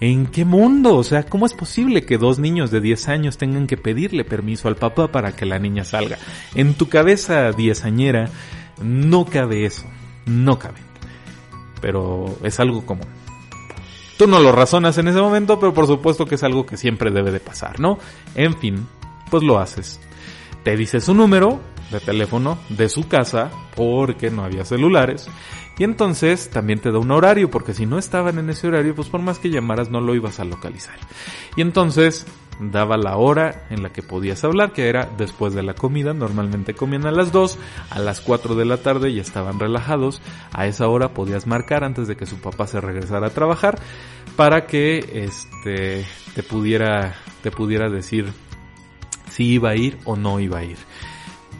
[0.00, 0.96] ¿En qué mundo?
[0.96, 4.68] O sea, ¿cómo es posible que dos niños de 10 años tengan que pedirle permiso
[4.68, 6.18] al papá para que la niña salga?
[6.54, 8.28] En tu cabeza diezañera
[8.82, 9.84] no cabe eso,
[10.26, 10.80] no cabe.
[11.80, 13.06] Pero es algo común.
[14.18, 17.10] Tú no lo razonas en ese momento, pero por supuesto que es algo que siempre
[17.10, 17.98] debe de pasar, ¿no?
[18.34, 18.86] En fin,
[19.30, 20.00] pues lo haces.
[20.62, 25.28] Te dice su número de teléfono de su casa, porque no había celulares,
[25.78, 29.08] y entonces también te da un horario, porque si no estaban en ese horario, pues
[29.08, 30.96] por más que llamaras no lo ibas a localizar.
[31.56, 32.26] Y entonces
[32.60, 36.74] daba la hora en la que podías hablar, que era después de la comida, normalmente
[36.74, 37.58] comían a las 2,
[37.90, 42.08] a las 4 de la tarde ya estaban relajados, a esa hora podías marcar antes
[42.08, 43.78] de que su papá se regresara a trabajar,
[44.36, 48.32] para que este te pudiera, te pudiera decir
[49.30, 50.78] si iba a ir o no iba a ir.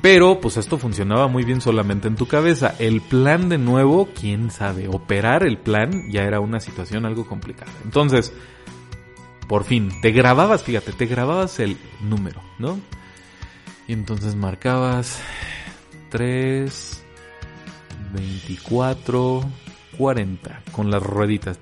[0.06, 2.76] Pero pues esto funcionaba muy bien solamente en tu cabeza.
[2.78, 7.72] El plan de nuevo, quién sabe, operar el plan ya era una situación algo complicada.
[7.82, 8.32] Entonces,
[9.48, 12.78] por fin, te grababas, fíjate, te grababas el número, ¿no?
[13.88, 15.20] Y entonces marcabas
[16.10, 17.04] 3,
[18.14, 19.40] 24,
[19.98, 21.58] 40 con las rueditas.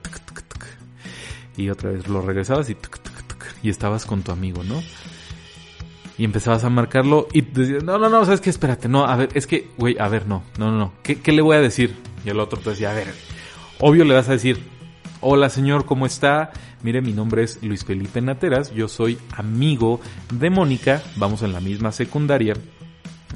[1.56, 2.76] Y otra vez lo regresabas y,
[3.62, 4.82] y estabas con tu amigo, ¿no?
[6.16, 9.30] Y empezabas a marcarlo y decías, no, no, no, sabes que espérate, no, a ver,
[9.34, 11.94] es que, güey, a ver, no, no, no, no, ¿Qué, ¿qué, le voy a decir?
[12.24, 13.12] Y el otro te decía, a ver,
[13.80, 14.62] obvio le vas a decir,
[15.20, 16.52] hola señor, ¿cómo está?
[16.82, 20.00] Mire, mi nombre es Luis Felipe Nateras, yo soy amigo
[20.32, 22.54] de Mónica, vamos en la misma secundaria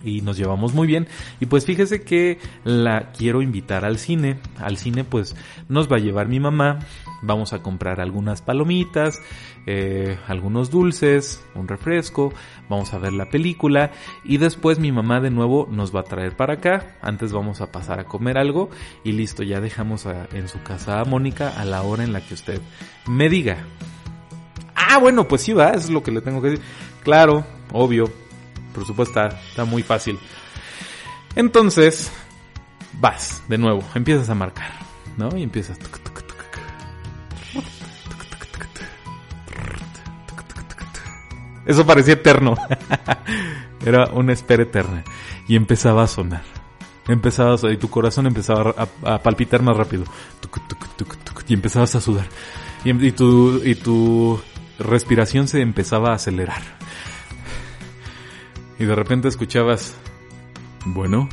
[0.08, 1.06] y nos llevamos muy bien.
[1.40, 4.38] Y pues fíjese que la quiero invitar al cine.
[4.58, 5.36] Al cine pues
[5.68, 6.78] nos va a llevar mi mamá.
[7.22, 9.20] Vamos a comprar algunas palomitas,
[9.66, 12.32] eh, algunos dulces, un refresco.
[12.68, 13.90] Vamos a ver la película.
[14.24, 16.96] Y después mi mamá de nuevo nos va a traer para acá.
[17.02, 18.70] Antes vamos a pasar a comer algo.
[19.04, 22.34] Y listo, ya dejamos en su casa a Mónica a la hora en la que
[22.34, 22.60] usted
[23.08, 23.58] me diga.
[24.74, 26.64] Ah, bueno, pues sí va, eso es lo que le tengo que decir.
[27.02, 28.10] Claro, obvio,
[28.78, 30.18] por supuesto está, muy fácil.
[31.34, 32.12] Entonces,
[32.92, 34.70] vas de nuevo, empiezas a marcar,
[35.16, 35.36] ¿no?
[35.36, 35.78] Y empiezas...
[41.66, 42.56] Eso parecía eterno.
[43.84, 45.04] Era una espera eterna.
[45.46, 46.42] Y empezaba a sonar.
[47.06, 50.04] Empezaba a sonar, y tu corazón empezaba a, palpitar más rápido.
[51.46, 52.26] Y empezabas a sudar.
[52.84, 54.40] Y, tu, y tu
[54.78, 56.77] respiración se empezaba a acelerar.
[58.78, 59.94] Y de repente escuchabas,
[60.84, 61.28] bueno.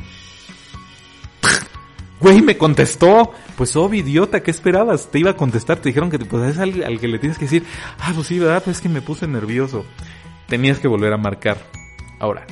[2.20, 3.32] Güey, me contestó.
[3.56, 5.10] Pues obvio, idiota, ¿qué esperabas?
[5.10, 7.44] Te iba a contestar, te dijeron que pues, es al, al, que le tienes que
[7.44, 7.64] decir,
[7.98, 8.62] ah, pues sí, ¿verdad?
[8.64, 9.84] Pues es que me puse nervioso.
[10.48, 11.58] tenías que volver a marcar.
[12.18, 12.46] Ahora,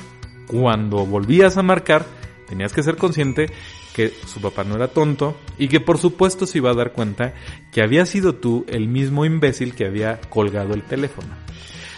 [0.47, 2.05] cuando volvías a marcar,
[2.47, 3.51] tenías que ser consciente
[3.95, 7.33] que su papá no era tonto y que por supuesto se iba a dar cuenta
[7.71, 11.29] que había sido tú el mismo imbécil que había colgado el teléfono.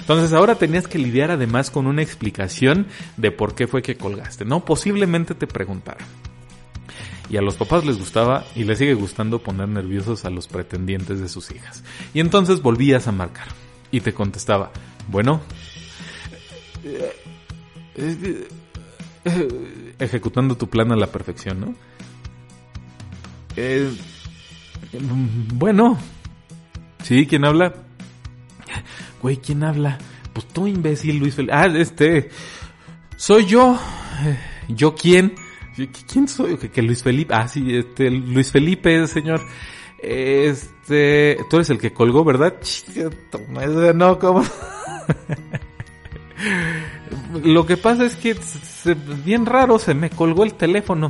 [0.07, 4.45] Entonces ahora tenías que lidiar además con una explicación de por qué fue que colgaste,
[4.45, 4.63] ¿no?
[4.63, 6.05] Posiblemente te preguntara.
[7.29, 11.19] Y a los papás les gustaba y les sigue gustando poner nerviosos a los pretendientes
[11.19, 11.83] de sus hijas.
[12.13, 13.49] Y entonces volvías a marcar
[13.91, 14.71] y te contestaba,
[15.09, 15.41] bueno,
[19.99, 21.75] ejecutando tu plan a la perfección, ¿no?
[23.57, 23.91] Eh,
[25.53, 25.97] bueno,
[27.03, 27.73] sí, ¿quién habla?
[29.27, 29.97] Güey, ¿quién habla?
[30.31, 31.53] Pues tú, imbécil, Luis Felipe.
[31.53, 32.29] Ah, este,
[33.17, 33.77] soy yo.
[34.23, 35.35] Eh, ¿Yo quién?
[36.09, 36.55] ¿Quién soy?
[36.55, 37.33] Que, Luis Felipe.
[37.33, 39.41] Ah, sí, este, Luis Felipe, señor.
[40.01, 42.55] Este, tú eres el que colgó, ¿verdad?
[43.95, 44.45] No, ¿cómo?
[47.43, 48.33] Lo que pasa es que
[49.25, 51.09] bien raro se me colgó el teléfono.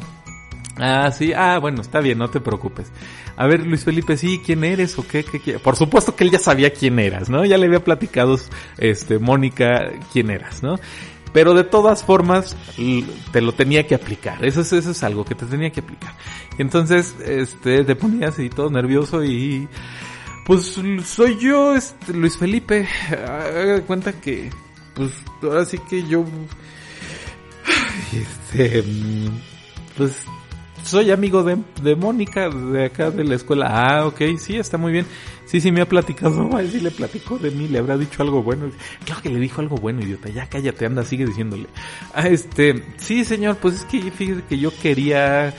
[0.79, 2.91] Ah, sí, ah, bueno, está bien, no te preocupes.
[3.35, 6.39] A ver, Luis Felipe, sí, ¿quién eres o qué, qué, Por supuesto que él ya
[6.39, 7.45] sabía quién eras, ¿no?
[7.45, 8.37] Ya le había platicado,
[8.77, 10.79] este, Mónica, quién eras, ¿no?
[11.33, 12.55] Pero de todas formas,
[13.31, 14.43] te lo tenía que aplicar.
[14.45, 16.13] Eso es, eso es algo que te tenía que aplicar.
[16.57, 19.67] Entonces, este, te ponías así todo nervioso y,
[20.45, 22.87] pues, soy yo, este, Luis Felipe.
[23.11, 24.49] Haga cuenta que,
[24.95, 25.11] pues,
[25.43, 26.25] ahora sí que yo,
[28.13, 28.83] este,
[29.95, 30.25] pues,
[30.87, 33.67] soy amigo de, de Mónica, de acá de la escuela.
[33.69, 35.05] Ah, ok, sí, está muy bien.
[35.45, 36.49] Sí, sí, me ha platicado.
[36.55, 38.71] Ay, sí, le platicó de mí, le habrá dicho algo bueno.
[39.05, 40.29] Claro que le dijo algo bueno, idiota.
[40.29, 41.67] Ya cállate, anda, sigue diciéndole.
[42.13, 45.53] Ah, este, sí, señor, pues es que fíjese que yo quería,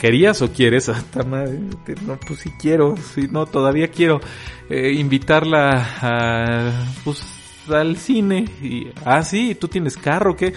[0.00, 0.88] ¿querías o quieres?
[0.88, 1.58] Hasta madre,
[2.06, 4.20] no, pues sí quiero, sí, no, todavía quiero
[4.68, 10.52] eh, invitarla a, pues, al cine y ah sí tú tienes carro que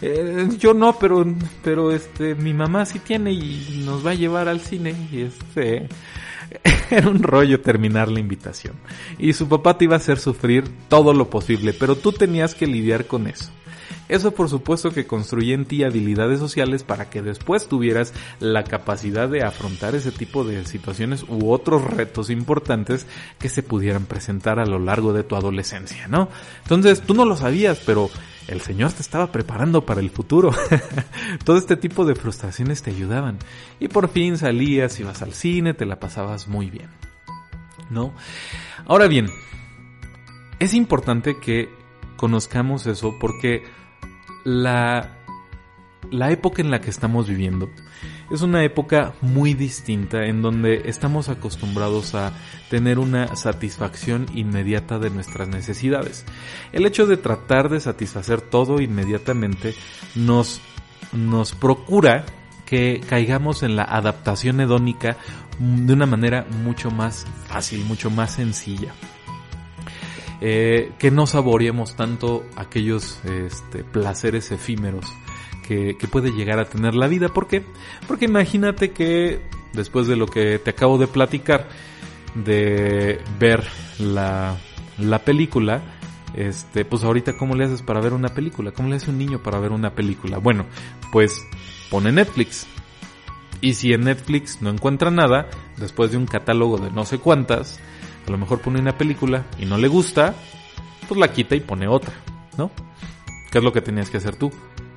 [0.00, 1.26] eh, yo no pero
[1.62, 5.88] pero este mi mamá sí tiene y nos va a llevar al cine y este
[6.90, 8.74] era un rollo terminar la invitación.
[9.18, 12.66] Y su papá te iba a hacer sufrir todo lo posible pero tú tenías que
[12.66, 13.50] lidiar con eso
[14.08, 19.28] eso por supuesto que construye en ti habilidades sociales para que después tuvieras la capacidad
[19.28, 23.06] de afrontar ese tipo de situaciones u otros retos importantes
[23.38, 26.28] que se pudieran presentar a lo largo de tu adolescencia, ¿no?
[26.62, 28.10] Entonces tú no lo sabías, pero
[28.48, 30.52] el Señor te estaba preparando para el futuro.
[31.44, 33.38] Todo este tipo de frustraciones te ayudaban.
[33.80, 36.88] Y por fin salías, ibas al cine, te la pasabas muy bien.
[37.90, 38.14] ¿No?
[38.86, 39.30] Ahora bien,
[40.58, 41.68] es importante que
[42.16, 43.64] conozcamos eso porque
[44.46, 45.18] la,
[46.12, 47.68] la época en la que estamos viviendo
[48.30, 52.32] es una época muy distinta en donde estamos acostumbrados a
[52.70, 56.24] tener una satisfacción inmediata de nuestras necesidades.
[56.72, 59.74] El hecho de tratar de satisfacer todo inmediatamente
[60.14, 60.60] nos,
[61.12, 62.24] nos procura
[62.66, 65.16] que caigamos en la adaptación hedónica
[65.58, 68.92] de una manera mucho más fácil, mucho más sencilla.
[70.40, 75.06] Eh, que no saboreemos tanto aquellos este, placeres efímeros
[75.66, 77.28] que, puede llegar a tener la vida.
[77.28, 77.64] ¿Por qué?
[78.06, 79.40] Porque imagínate que
[79.72, 81.68] después de lo que te acabo de platicar,
[82.34, 83.64] de ver
[83.98, 84.56] la,
[84.98, 85.82] la película,
[86.34, 89.42] este, pues ahorita cómo le haces para ver una película, cómo le hace un niño
[89.42, 90.38] para ver una película.
[90.38, 90.66] Bueno,
[91.12, 91.44] pues
[91.90, 92.66] pone Netflix.
[93.60, 97.80] Y si en Netflix no encuentra nada, después de un catálogo de no sé cuántas,
[98.26, 100.34] a lo mejor pone una película y no le gusta,
[101.08, 102.12] pues la quita y pone otra,
[102.56, 102.70] ¿no?
[103.50, 104.50] ¿Qué es lo que tenías que hacer tú?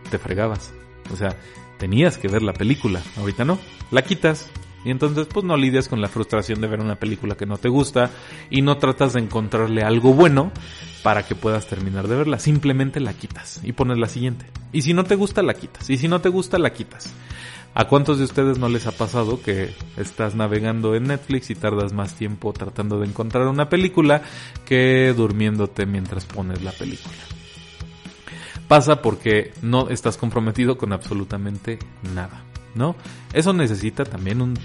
[0.09, 0.73] Te fregabas.
[1.13, 1.35] O sea,
[1.77, 3.59] tenías que ver la película, ahorita no,
[3.91, 4.49] la quitas.
[4.85, 7.67] Y entonces pues no lidias con la frustración de ver una película que no te
[7.67, 8.11] gusta
[8.49, 10.53] y no tratas de encontrarle algo bueno
[11.03, 12.39] para que puedas terminar de verla.
[12.39, 14.45] Simplemente la quitas y pones la siguiente.
[14.71, 15.89] Y si no te gusta, la quitas.
[15.89, 17.13] Y si no te gusta, la quitas.
[17.73, 21.93] ¿A cuántos de ustedes no les ha pasado que estás navegando en Netflix y tardas
[21.93, 24.21] más tiempo tratando de encontrar una película
[24.65, 27.15] que durmiéndote mientras pones la película?
[28.67, 31.79] Pasa porque no estás comprometido con absolutamente
[32.13, 32.43] nada.
[32.75, 32.95] ¿No?
[33.33, 34.55] Eso necesita también un,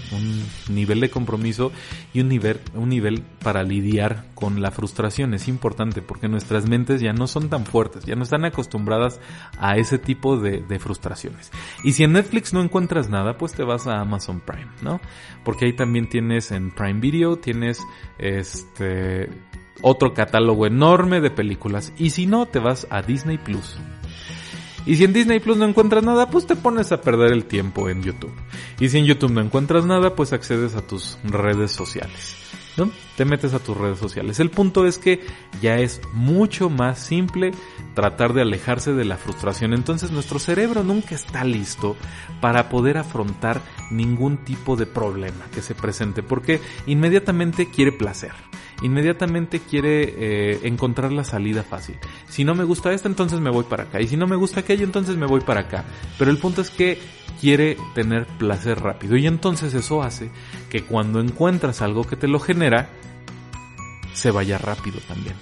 [0.69, 1.71] nivel de compromiso
[2.13, 5.33] y un nivel, un nivel para lidiar con la frustración.
[5.33, 9.19] Es importante porque nuestras mentes ya no son tan fuertes, ya no están acostumbradas
[9.59, 11.51] a ese tipo de, de frustraciones.
[11.83, 14.99] Y si en Netflix no encuentras nada, pues te vas a Amazon Prime, ¿no?
[15.43, 17.79] Porque ahí también tienes en Prime Video, tienes
[18.17, 19.29] este
[19.81, 21.93] otro catálogo enorme de películas.
[21.97, 23.77] Y si no, te vas a Disney Plus.
[24.85, 27.89] Y si en Disney Plus no encuentras nada, pues te pones a perder el tiempo
[27.89, 28.33] en YouTube.
[28.79, 32.35] Y si en YouTube no encuentras nada, pues accedes a tus redes sociales.
[32.77, 32.91] ¿no?
[33.15, 34.39] Te metes a tus redes sociales.
[34.39, 35.21] El punto es que
[35.61, 37.51] ya es mucho más simple
[37.93, 39.73] tratar de alejarse de la frustración.
[39.73, 41.95] Entonces nuestro cerebro nunca está listo
[42.41, 43.61] para poder afrontar
[43.91, 48.33] ningún tipo de problema que se presente porque inmediatamente quiere placer
[48.81, 51.95] inmediatamente quiere eh, encontrar la salida fácil.
[52.27, 54.01] Si no me gusta esta, entonces me voy para acá.
[54.01, 55.85] Y si no me gusta aquello, entonces me voy para acá.
[56.17, 56.99] Pero el punto es que
[57.39, 59.15] quiere tener placer rápido.
[59.17, 60.29] Y entonces eso hace
[60.69, 62.89] que cuando encuentras algo que te lo genera,
[64.13, 65.35] se vaya rápido también.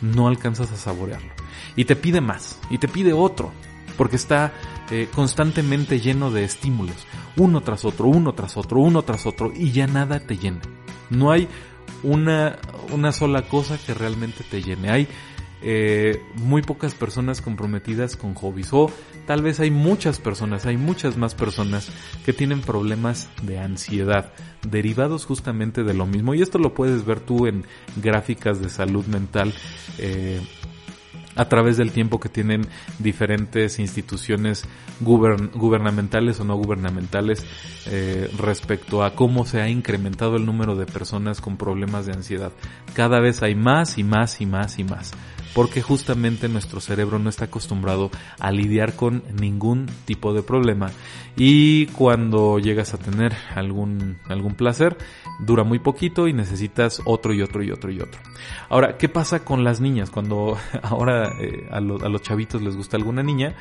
[0.00, 1.32] No alcanzas a saborearlo.
[1.76, 2.58] Y te pide más.
[2.70, 3.52] Y te pide otro.
[3.96, 4.52] Porque está
[4.90, 7.06] eh, constantemente lleno de estímulos.
[7.36, 9.52] Uno tras otro, uno tras otro, uno tras otro.
[9.54, 10.60] Y ya nada te llena.
[11.10, 11.48] No hay
[12.02, 12.58] una,
[12.92, 14.90] una sola cosa que realmente te llene.
[14.90, 15.08] Hay
[15.62, 18.90] eh, muy pocas personas comprometidas con hobbies o
[19.26, 21.90] tal vez hay muchas personas, hay muchas más personas
[22.24, 24.32] que tienen problemas de ansiedad
[24.66, 29.04] derivados justamente de lo mismo y esto lo puedes ver tú en gráficas de salud
[29.04, 29.52] mental
[29.98, 30.40] eh,
[31.40, 32.66] a través del tiempo que tienen
[32.98, 34.66] diferentes instituciones
[35.00, 37.46] gubernamentales o no gubernamentales
[37.86, 42.52] eh, respecto a cómo se ha incrementado el número de personas con problemas de ansiedad.
[42.92, 45.12] Cada vez hay más y más y más y más
[45.54, 50.90] porque justamente nuestro cerebro no está acostumbrado a lidiar con ningún tipo de problema
[51.36, 54.96] y cuando llegas a tener algún algún placer
[55.40, 58.20] dura muy poquito y necesitas otro y otro y otro y otro.
[58.68, 62.96] Ahora, ¿qué pasa con las niñas cuando ahora eh, a, a los chavitos les gusta
[62.96, 63.56] alguna niña?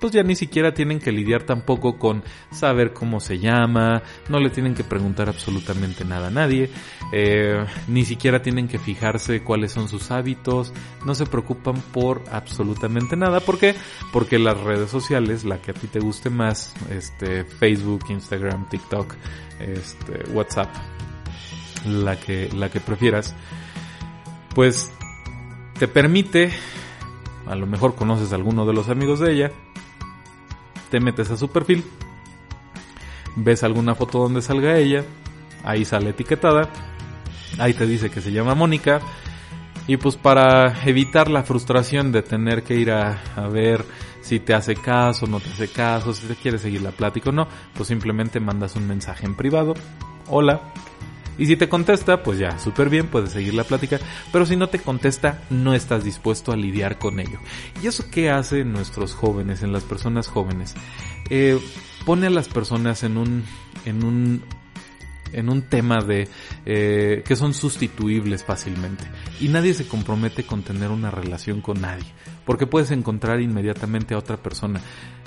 [0.00, 4.50] pues ya ni siquiera tienen que lidiar tampoco con saber cómo se llama, no le
[4.50, 6.70] tienen que preguntar absolutamente nada a nadie,
[7.12, 10.72] eh, ni siquiera tienen que fijarse cuáles son sus hábitos,
[11.04, 13.40] no se preocupan por absolutamente nada.
[13.40, 13.74] ¿Por qué?
[14.12, 19.14] Porque las redes sociales, la que a ti te guste más, este, Facebook, Instagram, TikTok,
[19.58, 20.68] este, WhatsApp,
[21.86, 23.34] la que, la que prefieras,
[24.54, 24.90] pues
[25.78, 26.50] te permite,
[27.46, 29.52] a lo mejor conoces a alguno de los amigos de ella,
[30.90, 31.84] te metes a su perfil,
[33.36, 35.04] ves alguna foto donde salga ella,
[35.62, 36.70] ahí sale etiquetada,
[37.58, 39.00] ahí te dice que se llama Mónica,
[39.86, 43.20] y pues para evitar la frustración de tener que ir a,
[43.50, 43.84] ver
[44.20, 47.32] si te hace caso, no te hace caso, si te quiere seguir la plática o
[47.32, 49.74] no, pues simplemente mandas un mensaje en privado,
[50.28, 50.72] hola,
[51.38, 53.98] y si te contesta, pues ya, súper bien, puedes seguir la plática.
[54.32, 57.38] Pero si no te contesta, no estás dispuesto a lidiar con ello.
[57.82, 60.74] ¿Y eso qué hace en nuestros jóvenes, en las personas jóvenes?
[61.28, 61.58] Eh,
[62.06, 63.44] pone a las personas en un,
[63.84, 64.42] en un,
[65.32, 66.28] en un tema de
[66.64, 69.04] eh, que son sustituibles fácilmente.
[69.40, 72.06] Y nadie se compromete con tener una relación con nadie
[72.46, 74.80] porque puedes encontrar inmediatamente a otra persona.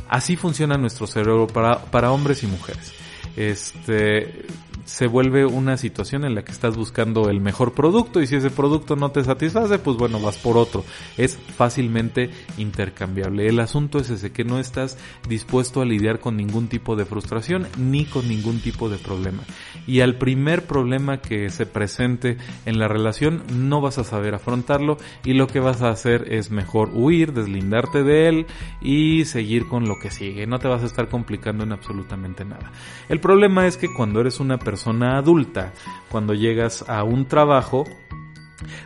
[0.08, 2.94] Así funciona nuestro cerebro para, para hombres y mujeres.
[3.36, 4.48] Este
[4.90, 8.50] se vuelve una situación en la que estás buscando el mejor producto y si ese
[8.50, 10.84] producto no te satisface, pues bueno, vas por otro.
[11.16, 13.48] Es fácilmente intercambiable.
[13.48, 17.68] El asunto es ese, que no estás dispuesto a lidiar con ningún tipo de frustración
[17.78, 19.44] ni con ningún tipo de problema.
[19.86, 24.98] Y al primer problema que se presente en la relación, no vas a saber afrontarlo
[25.24, 28.48] y lo que vas a hacer es mejor huir, deslindarte de él
[28.82, 30.48] y seguir con lo que sigue.
[30.48, 32.72] No te vas a estar complicando en absolutamente nada.
[33.08, 35.74] El problema es que cuando eres una persona persona adulta,
[36.10, 37.84] cuando llegas a un trabajo,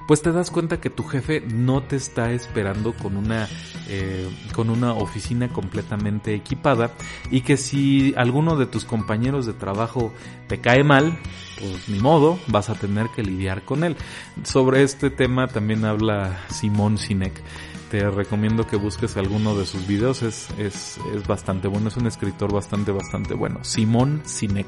[0.08, 3.48] pues te das cuenta que tu jefe no te está esperando con una
[3.90, 6.92] eh, con una oficina completamente equipada
[7.30, 10.12] y que si alguno de tus compañeros de trabajo
[10.48, 11.16] te cae mal
[11.60, 13.96] pues ni modo vas a tener que lidiar con él.
[14.44, 17.34] Sobre este tema también habla Simón Sinek
[17.94, 22.08] te recomiendo que busques alguno de sus videos es, es, es bastante bueno es un
[22.08, 24.66] escritor bastante bastante bueno Simón Sinek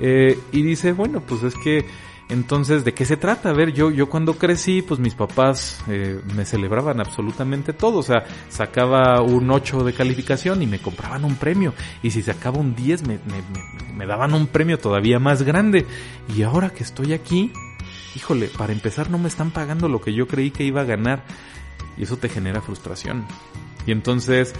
[0.00, 1.84] eh, y dice, bueno, pues es que
[2.30, 3.50] entonces, ¿de qué se trata?
[3.50, 7.98] A ver, yo, yo cuando crecí, pues mis papás eh, me celebraban absolutamente todo.
[7.98, 11.72] O sea, sacaba un 8 de calificación y me compraban un premio.
[12.02, 13.42] Y si sacaba un 10, me, me,
[13.96, 15.86] me daban un premio todavía más grande.
[16.36, 17.50] Y ahora que estoy aquí,
[18.14, 21.24] híjole, para empezar no me están pagando lo que yo creí que iba a ganar.
[21.98, 23.26] Y eso te genera frustración.
[23.86, 24.54] Y entonces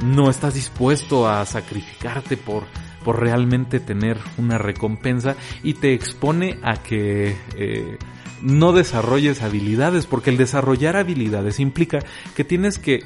[0.00, 2.64] no estás dispuesto a sacrificarte por
[3.04, 7.98] por realmente tener una recompensa y te expone a que eh,
[8.44, 12.00] no desarrolles habilidades, porque el desarrollar habilidades implica
[12.36, 13.02] que tienes que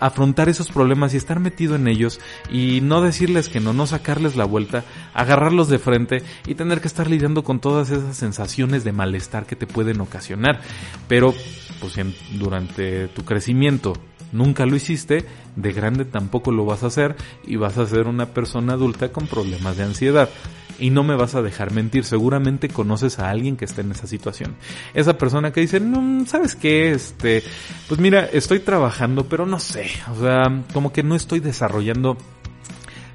[0.00, 2.20] afrontar esos problemas y estar metido en ellos
[2.50, 4.84] y no decirles que no, no sacarles la vuelta,
[5.14, 9.56] agarrarlos de frente y tener que estar lidiando con todas esas sensaciones de malestar que
[9.56, 10.62] te pueden ocasionar.
[11.06, 11.34] Pero,
[11.80, 11.94] pues
[12.38, 13.92] durante tu crecimiento
[14.32, 15.24] nunca lo hiciste,
[15.56, 17.16] de grande tampoco lo vas a hacer
[17.46, 20.30] y vas a ser una persona adulta con problemas de ansiedad.
[20.78, 24.06] Y no me vas a dejar mentir, seguramente conoces a alguien que esté en esa
[24.06, 24.54] situación.
[24.94, 26.92] Esa persona que dice, no, ¿sabes qué?
[26.92, 27.42] Este,
[27.88, 32.16] pues mira, estoy trabajando, pero no sé, o sea, como que no estoy desarrollando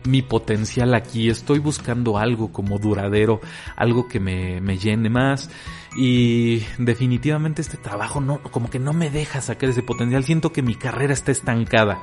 [0.06, 3.40] mi potencial aquí, estoy buscando algo como duradero,
[3.76, 5.50] algo que me, me llene más
[5.96, 10.62] y definitivamente este trabajo no, como que no me deja sacar ese potencial, siento que
[10.62, 12.00] mi carrera está estancada.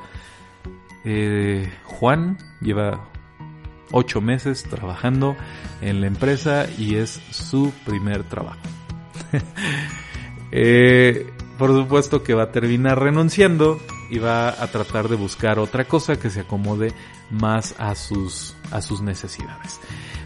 [1.03, 3.09] Eh, Juan lleva
[3.91, 5.35] ocho meses trabajando
[5.81, 8.59] en la empresa y es su primer trabajo.
[10.51, 13.79] eh, por supuesto que va a terminar renunciando
[14.09, 16.93] y va a tratar de buscar otra cosa que se acomode
[17.29, 19.79] más a sus, a sus necesidades.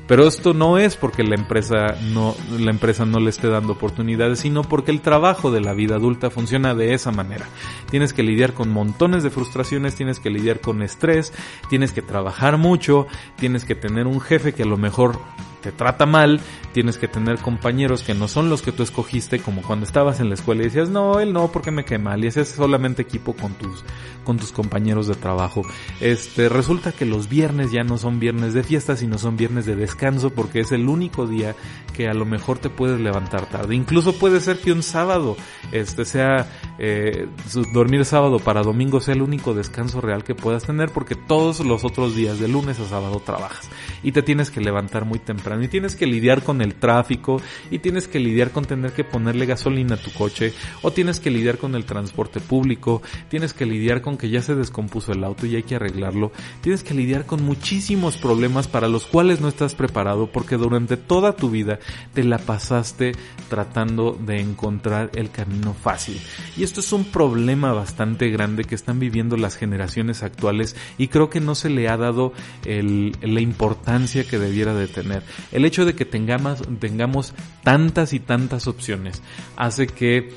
[0.07, 4.39] Pero esto no es porque la empresa no, la empresa no le esté dando oportunidades,
[4.39, 7.47] sino porque el trabajo de la vida adulta funciona de esa manera.
[7.89, 11.33] Tienes que lidiar con montones de frustraciones, tienes que lidiar con estrés,
[11.69, 15.19] tienes que trabajar mucho, tienes que tener un jefe que a lo mejor
[15.65, 16.41] te trata mal,
[16.73, 20.29] tienes que tener compañeros que no son los que tú escogiste, como cuando estabas en
[20.29, 23.33] la escuela y decías, no, él no, porque me cae mal, y haces solamente equipo
[23.33, 23.83] con tus,
[24.23, 25.63] con tus compañeros de trabajo.
[26.01, 29.75] Este, resulta que los viernes ya no son viernes de fiesta, sino son viernes de
[29.75, 31.55] descanso, porque es el único día
[31.95, 33.73] que a lo mejor te puedes levantar tarde.
[33.73, 35.35] Incluso puede ser que un sábado,
[35.71, 36.47] este, sea,
[36.77, 37.27] eh,
[37.73, 41.83] dormir sábado para domingo sea el único descanso real que puedas tener, porque todos los
[41.85, 43.69] otros días, de lunes a sábado, trabajas.
[44.03, 47.79] Y te tienes que levantar muy temprano y tienes que lidiar con el tráfico y
[47.79, 51.57] tienes que lidiar con tener que ponerle gasolina a tu coche o tienes que lidiar
[51.57, 55.55] con el transporte público, tienes que lidiar con que ya se descompuso el auto y
[55.55, 60.27] hay que arreglarlo, tienes que lidiar con muchísimos problemas para los cuales no estás preparado
[60.31, 61.79] porque durante toda tu vida
[62.13, 63.13] te la pasaste
[63.49, 66.19] tratando de encontrar el camino fácil.
[66.65, 71.39] Esto es un problema bastante grande que están viviendo las generaciones actuales y creo que
[71.39, 72.33] no se le ha dado
[72.65, 75.23] la importancia que debiera de tener.
[75.51, 79.21] El hecho de que tengamos, tengamos tantas y tantas opciones
[79.55, 80.33] hace que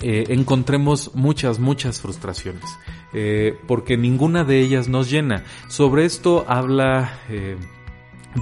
[0.00, 2.64] eh, encontremos muchas, muchas frustraciones.
[3.14, 5.44] Eh, porque ninguna de ellas nos llena.
[5.68, 7.56] Sobre esto habla eh,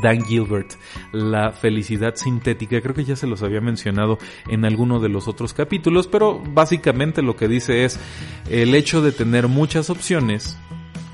[0.03, 0.75] Dan Gilbert,
[1.13, 2.81] la felicidad sintética.
[2.81, 4.19] Creo que ya se los había mencionado
[4.49, 7.99] en alguno de los otros capítulos, pero básicamente lo que dice es
[8.49, 10.59] el hecho de tener muchas opciones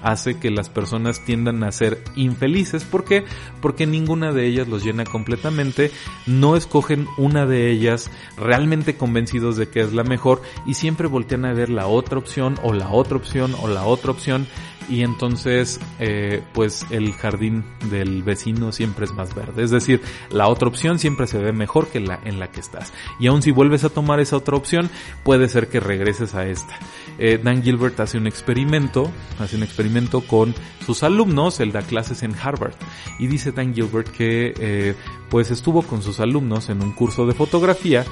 [0.06, 2.84] hace que las personas tiendan a ser infelices.
[2.84, 3.24] ¿Por qué?
[3.60, 5.90] Porque ninguna de ellas los llena completamente,
[6.26, 11.44] no escogen una de ellas realmente convencidos de que es la mejor y siempre voltean
[11.44, 14.46] a ver la otra opción o la otra opción o la otra opción
[14.88, 19.62] y entonces eh, pues el jardín del vecino siempre es más verde.
[19.62, 22.92] Es decir, la otra opción siempre se ve mejor que la en la que estás.
[23.18, 24.90] Y aun si vuelves a tomar esa otra opción,
[25.24, 26.78] puede ser que regreses a esta.
[27.18, 32.22] Eh, Dan Gilbert hace un experimento, hace un experimento con sus alumnos, él da clases
[32.22, 32.74] en Harvard.
[33.18, 34.94] Y dice Dan Gilbert que eh,
[35.30, 38.04] pues estuvo con sus alumnos en un curso de fotografía.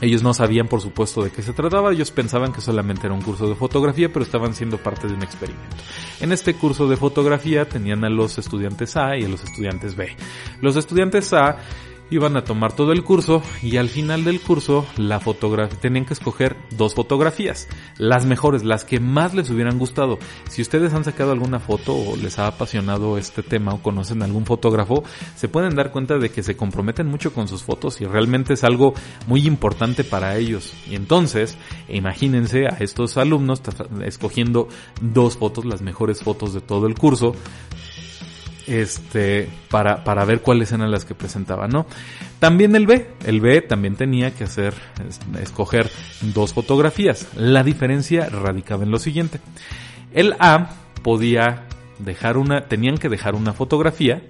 [0.00, 3.22] Ellos no sabían, por supuesto, de qué se trataba, ellos pensaban que solamente era un
[3.22, 5.76] curso de fotografía, pero estaban siendo parte de un experimento.
[6.20, 10.14] En este curso de fotografía tenían a los estudiantes A y a los estudiantes B.
[10.60, 11.56] Los estudiantes A
[12.10, 16.14] iban a tomar todo el curso y al final del curso la fotografía tenían que
[16.14, 20.18] escoger dos fotografías, las mejores, las que más les hubieran gustado.
[20.48, 24.46] Si ustedes han sacado alguna foto o les ha apasionado este tema o conocen algún
[24.46, 25.04] fotógrafo,
[25.34, 28.64] se pueden dar cuenta de que se comprometen mucho con sus fotos y realmente es
[28.64, 28.94] algo
[29.26, 30.72] muy importante para ellos.
[30.88, 31.56] Y entonces,
[31.88, 33.62] imagínense a estos alumnos
[34.04, 34.68] escogiendo
[35.00, 37.34] dos fotos, las mejores fotos de todo el curso,
[38.66, 41.86] este, para, para ver cuáles eran las que presentaba, ¿no?
[42.38, 44.74] También el B, el B también tenía que hacer,
[45.40, 45.90] escoger
[46.20, 47.28] dos fotografías.
[47.34, 49.40] La diferencia radicaba en lo siguiente.
[50.12, 50.70] El A
[51.02, 51.64] podía
[51.98, 54.22] dejar una, tenían que dejar una fotografía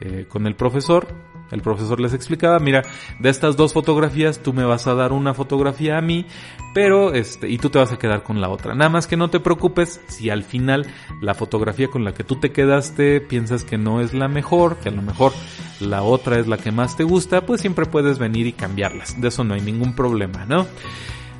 [0.00, 1.06] eh, con el profesor
[1.52, 2.82] el profesor les explicaba, mira,
[3.20, 6.26] de estas dos fotografías tú me vas a dar una fotografía a mí,
[6.74, 8.74] pero este, y tú te vas a quedar con la otra.
[8.74, 10.86] Nada más que no te preocupes si al final
[11.20, 14.88] la fotografía con la que tú te quedaste piensas que no es la mejor, que
[14.88, 15.32] a lo mejor
[15.80, 19.20] la otra es la que más te gusta, pues siempre puedes venir y cambiarlas.
[19.20, 20.66] De eso no hay ningún problema, ¿no?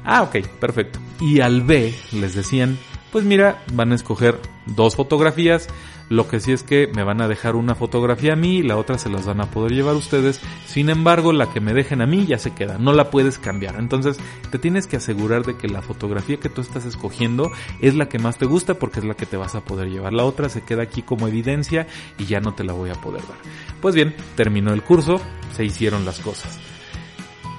[0.04, 0.98] Ah, ok, perfecto.
[1.20, 2.76] Y al B les decían,
[3.12, 5.68] pues mira, van a escoger dos fotografías,
[6.08, 8.76] lo que sí es que me van a dejar una fotografía a mí y la
[8.76, 10.40] otra se las van a poder llevar ustedes.
[10.66, 13.76] Sin embargo, la que me dejen a mí ya se queda, no la puedes cambiar.
[13.76, 14.18] Entonces,
[14.50, 17.50] te tienes que asegurar de que la fotografía que tú estás escogiendo
[17.80, 20.12] es la que más te gusta porque es la que te vas a poder llevar.
[20.12, 21.86] La otra se queda aquí como evidencia
[22.18, 23.38] y ya no te la voy a poder dar.
[23.80, 25.20] Pues bien, terminó el curso,
[25.54, 26.58] se hicieron las cosas.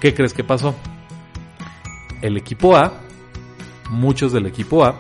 [0.01, 0.76] ¿Qué crees que pasó?
[2.22, 3.04] El equipo A
[3.89, 4.97] muchos del equipo A,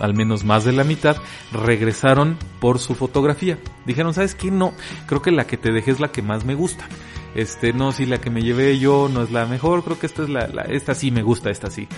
[0.00, 1.16] al menos más de la mitad,
[1.52, 3.58] regresaron por su fotografía.
[3.86, 4.50] Dijeron, ¿sabes qué?
[4.50, 4.72] No,
[5.06, 6.86] creo que la que te dejé es la que más me gusta.
[7.34, 10.22] Este, no, si la que me llevé yo no es la mejor, creo que esta
[10.22, 11.88] es la, esta sí me gusta, esta sí.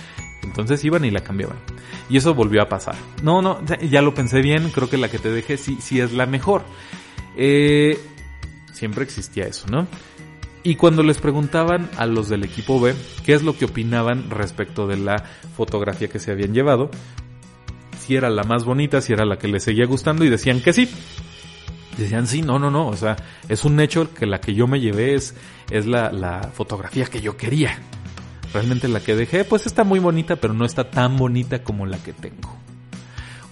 [0.43, 1.59] Entonces iban y la cambiaban.
[2.09, 2.95] Y eso volvió a pasar.
[3.23, 6.13] No, no, ya, lo pensé bien, creo que la que te dejé sí, sí es
[6.13, 6.63] la mejor.
[7.37, 7.99] Eh,
[8.73, 9.87] siempre existía eso, ¿no?
[10.63, 12.95] Y cuando les preguntaban a los del equipo B
[13.25, 15.23] qué es lo que opinaban respecto de la
[15.57, 16.91] fotografía que se habían llevado,
[18.07, 20.73] si era la más bonita, si era la que les seguía gustando y decían que
[20.73, 20.89] sí.
[21.99, 23.17] Decían sí, no, no, no, o sea,
[23.49, 25.35] es un hecho que la que yo me llevé es,
[25.71, 27.79] es la, la fotografía que yo quería.
[28.53, 31.99] Realmente la que dejé pues está muy bonita, pero no está tan bonita como la
[31.99, 32.55] que tengo.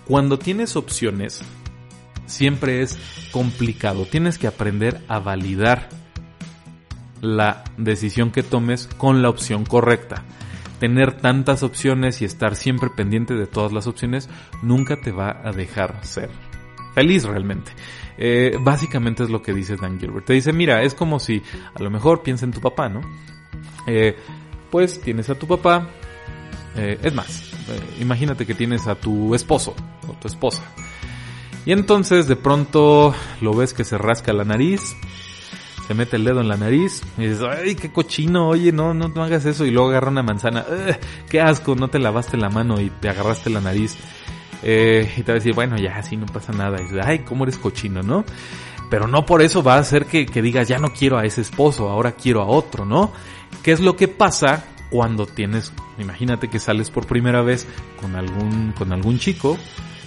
[0.06, 1.42] Cuando tienes opciones,
[2.26, 2.98] siempre es
[3.32, 4.06] complicado.
[4.06, 5.88] Tienes que aprender a validar
[7.20, 10.22] la decisión que tomes con la opción correcta.
[10.84, 14.28] Tener tantas opciones y estar siempre pendiente de todas las opciones
[14.60, 16.28] nunca te va a dejar ser
[16.94, 17.72] feliz realmente.
[18.18, 20.26] Eh, básicamente es lo que dice Dan Gilbert.
[20.26, 21.42] Te dice, mira, es como si
[21.74, 23.00] a lo mejor piensa en tu papá, ¿no?
[23.86, 24.14] Eh,
[24.70, 25.88] pues tienes a tu papá,
[26.76, 27.54] eh, es más,
[27.98, 29.74] imagínate que tienes a tu esposo
[30.06, 30.64] o tu esposa.
[31.64, 34.94] Y entonces de pronto lo ves que se rasca la nariz,
[35.86, 39.22] se mete el dedo en la nariz y dices, ay, qué cochino, oye, no, no,
[39.22, 39.66] hagas eso.
[39.66, 40.64] Y luego agarra una manzana,
[41.28, 43.96] qué asco, no te lavaste la mano y te agarraste la nariz.
[44.62, 46.78] Eh, y te va a decir, bueno, ya, así no pasa nada.
[46.80, 48.24] Y dices, ay, cómo eres cochino, ¿no?
[48.90, 51.40] Pero no por eso va a hacer que, que digas, ya no quiero a ese
[51.40, 53.12] esposo, ahora quiero a otro, ¿no?
[53.62, 57.66] ¿Qué es lo que pasa cuando tienes, imagínate que sales por primera vez
[58.00, 59.58] con algún, con algún chico,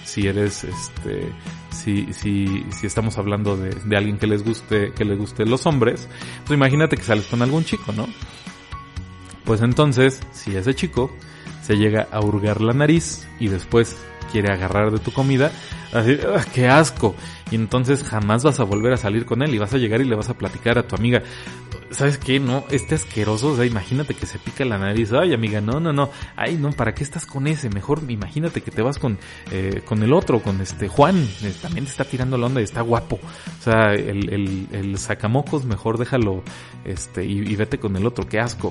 [0.08, 1.30] si eres, este,
[1.70, 5.66] si, si, si estamos hablando de, de alguien que les guste, que les guste los
[5.66, 6.08] hombres,
[6.46, 8.08] pues imagínate que sales con algún chico, ¿no?
[9.44, 11.10] Pues entonces, si ese chico
[11.62, 13.96] se llega a hurgar la nariz y después
[14.32, 15.52] quiere agarrar de tu comida,
[15.92, 17.14] así, ¡ah, qué asco.
[17.50, 20.04] Y entonces jamás vas a volver a salir con él y vas a llegar y
[20.04, 21.22] le vas a platicar a tu amiga,
[21.90, 22.40] ¿sabes qué?
[22.40, 25.92] No, este asqueroso, o sea, imagínate que se pica la nariz, ay amiga, no, no,
[25.92, 27.70] no, ay no, ¿para qué estás con ese?
[27.70, 29.18] Mejor imagínate que te vas con,
[29.50, 32.64] eh, con el otro, con este Juan, eh, también te está tirando la onda y
[32.64, 36.42] está guapo, o sea, el, el, el sacamocos mejor déjalo,
[36.84, 38.70] este, y, y vete con el otro, qué asco.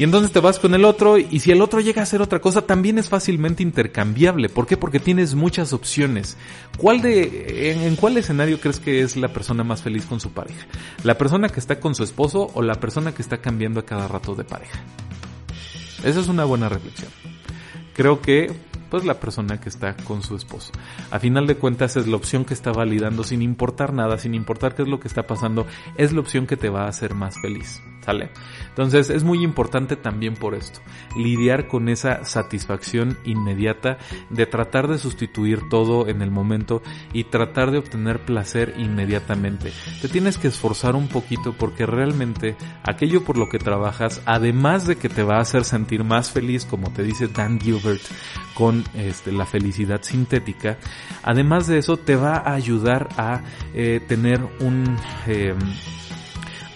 [0.00, 2.40] Y entonces te vas con el otro y si el otro llega a hacer otra
[2.40, 4.48] cosa también es fácilmente intercambiable.
[4.48, 4.78] ¿Por qué?
[4.78, 6.38] Porque tienes muchas opciones.
[6.78, 10.66] ¿Cuál de, en, cuál escenario crees que es la persona más feliz con su pareja?
[11.04, 14.08] ¿La persona que está con su esposo o la persona que está cambiando a cada
[14.08, 14.80] rato de pareja?
[16.02, 17.10] Esa es una buena reflexión.
[17.92, 18.50] Creo que
[18.90, 20.72] pues la persona que está con su esposo.
[21.10, 24.74] A final de cuentas es la opción que está validando sin importar nada, sin importar
[24.74, 25.66] qué es lo que está pasando,
[25.96, 27.80] es la opción que te va a hacer más feliz.
[28.04, 28.30] ¿Sale?
[28.70, 30.80] Entonces es muy importante también por esto,
[31.16, 33.98] lidiar con esa satisfacción inmediata
[34.30, 36.82] de tratar de sustituir todo en el momento
[37.12, 39.70] y tratar de obtener placer inmediatamente.
[40.00, 44.96] Te tienes que esforzar un poquito porque realmente aquello por lo que trabajas, además de
[44.96, 48.02] que te va a hacer sentir más feliz, como te dice Dan Gilbert,
[48.60, 50.76] con este, la felicidad sintética,
[51.22, 53.40] además de eso te va a ayudar a
[53.72, 54.98] eh, tener un...
[55.26, 55.54] Eh,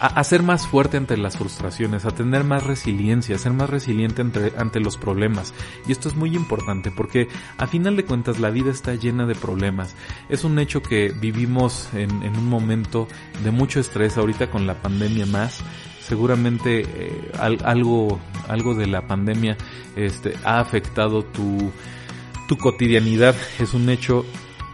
[0.07, 4.21] a, ser más fuerte ante las frustraciones, a tener más resiliencia, a ser más resiliente
[4.21, 5.55] ante, ante los problemas.
[5.87, 9.35] Y esto es muy importante porque a final de cuentas la vida está llena de
[9.35, 9.95] problemas.
[10.29, 13.09] Es un hecho que vivimos en, en un momento
[13.43, 15.63] de mucho estrés ahorita con la pandemia más
[16.01, 17.33] seguramente eh,
[17.65, 19.57] algo algo de la pandemia
[19.97, 21.73] este ha afectado tu
[22.47, 24.27] tu cotidianidad es un hecho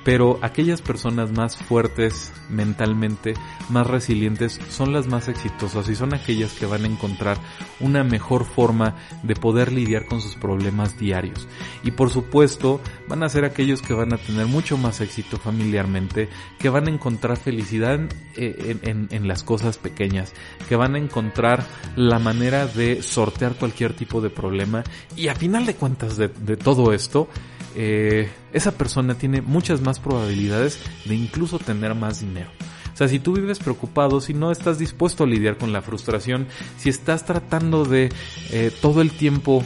[0.05, 3.35] pero aquellas personas más fuertes mentalmente,
[3.69, 7.39] más resilientes, son las más exitosas y son aquellas que van a encontrar
[7.81, 11.47] una mejor forma de poder lidiar con sus problemas diarios.
[11.83, 16.29] Y por supuesto, van a ser aquellos que van a tener mucho más éxito familiarmente,
[16.59, 18.01] que van a encontrar felicidad
[18.37, 20.33] en, las cosas pequeñas,
[20.69, 24.83] que van a encontrar la manera de sortear cualquier tipo de problema
[25.15, 27.29] y a final de cuentas de todo esto,
[27.75, 32.51] eh, esa persona tiene muchas más probabilidades de incluso tener más dinero.
[32.93, 36.47] O sea, si tú vives preocupado, si no estás dispuesto a lidiar con la frustración,
[36.77, 38.11] si estás tratando de
[38.51, 39.65] eh, todo el tiempo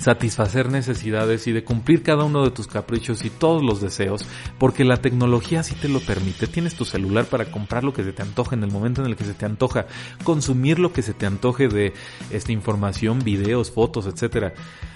[0.00, 4.26] satisfacer necesidades y de cumplir cada uno de tus caprichos y todos los deseos,
[4.58, 6.46] porque la tecnología sí te lo permite.
[6.46, 9.16] Tienes tu celular para comprar lo que se te antoje en el momento en el
[9.16, 9.86] que se te antoja,
[10.24, 11.92] consumir lo que se te antoje de
[12.30, 14.54] esta información, videos, fotos, etcétera,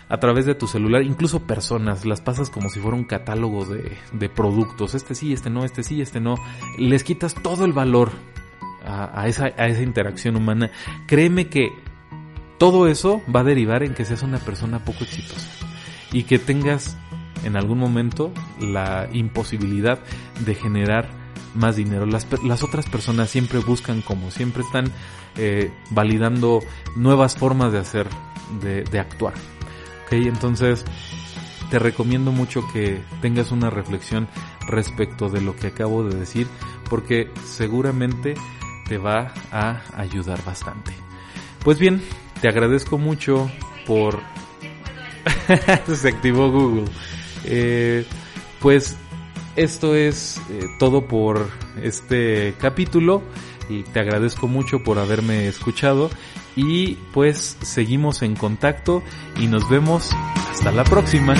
[0.08, 4.28] a través de tu celular, incluso personas, las pasas como si fuera un catálogo de,
[4.28, 6.36] productos, este sí, este no, este sí, este no,
[6.78, 8.10] les quitas todo el valor
[8.86, 9.48] a esa
[9.82, 10.70] interacción humana.
[11.06, 11.70] Créeme que
[12.58, 15.48] todo eso va a derivar en que seas una persona poco exitosa.
[16.12, 16.96] y que tengas
[17.42, 19.98] en algún momento la imposibilidad
[20.44, 21.08] de generar
[21.54, 22.06] más dinero.
[22.06, 24.92] Las, otras personas siempre buscan como, siempre están
[25.36, 26.60] eh, validando
[26.96, 28.06] nuevas formas de hacer,
[28.60, 29.34] de, de actuar.
[30.06, 30.12] ¿Ok?
[30.12, 30.84] Entonces,
[31.70, 34.28] te recomiendo mucho que tengas una reflexión
[34.66, 36.46] respecto de lo que acabo de decir,
[36.88, 38.34] porque seguramente
[38.88, 40.92] te va a ayudar bastante.
[41.64, 42.02] Pues bien,
[42.44, 43.50] te agradezco mucho
[43.86, 44.20] por...
[45.94, 46.84] Se activó Google.
[47.46, 48.04] Eh,
[48.60, 48.96] pues
[49.56, 51.48] esto es eh, todo por
[51.82, 53.22] este capítulo
[53.70, 56.10] y te agradezco mucho por haberme escuchado
[56.54, 59.02] y pues seguimos en contacto
[59.40, 60.10] y nos vemos
[60.52, 61.34] hasta la próxima.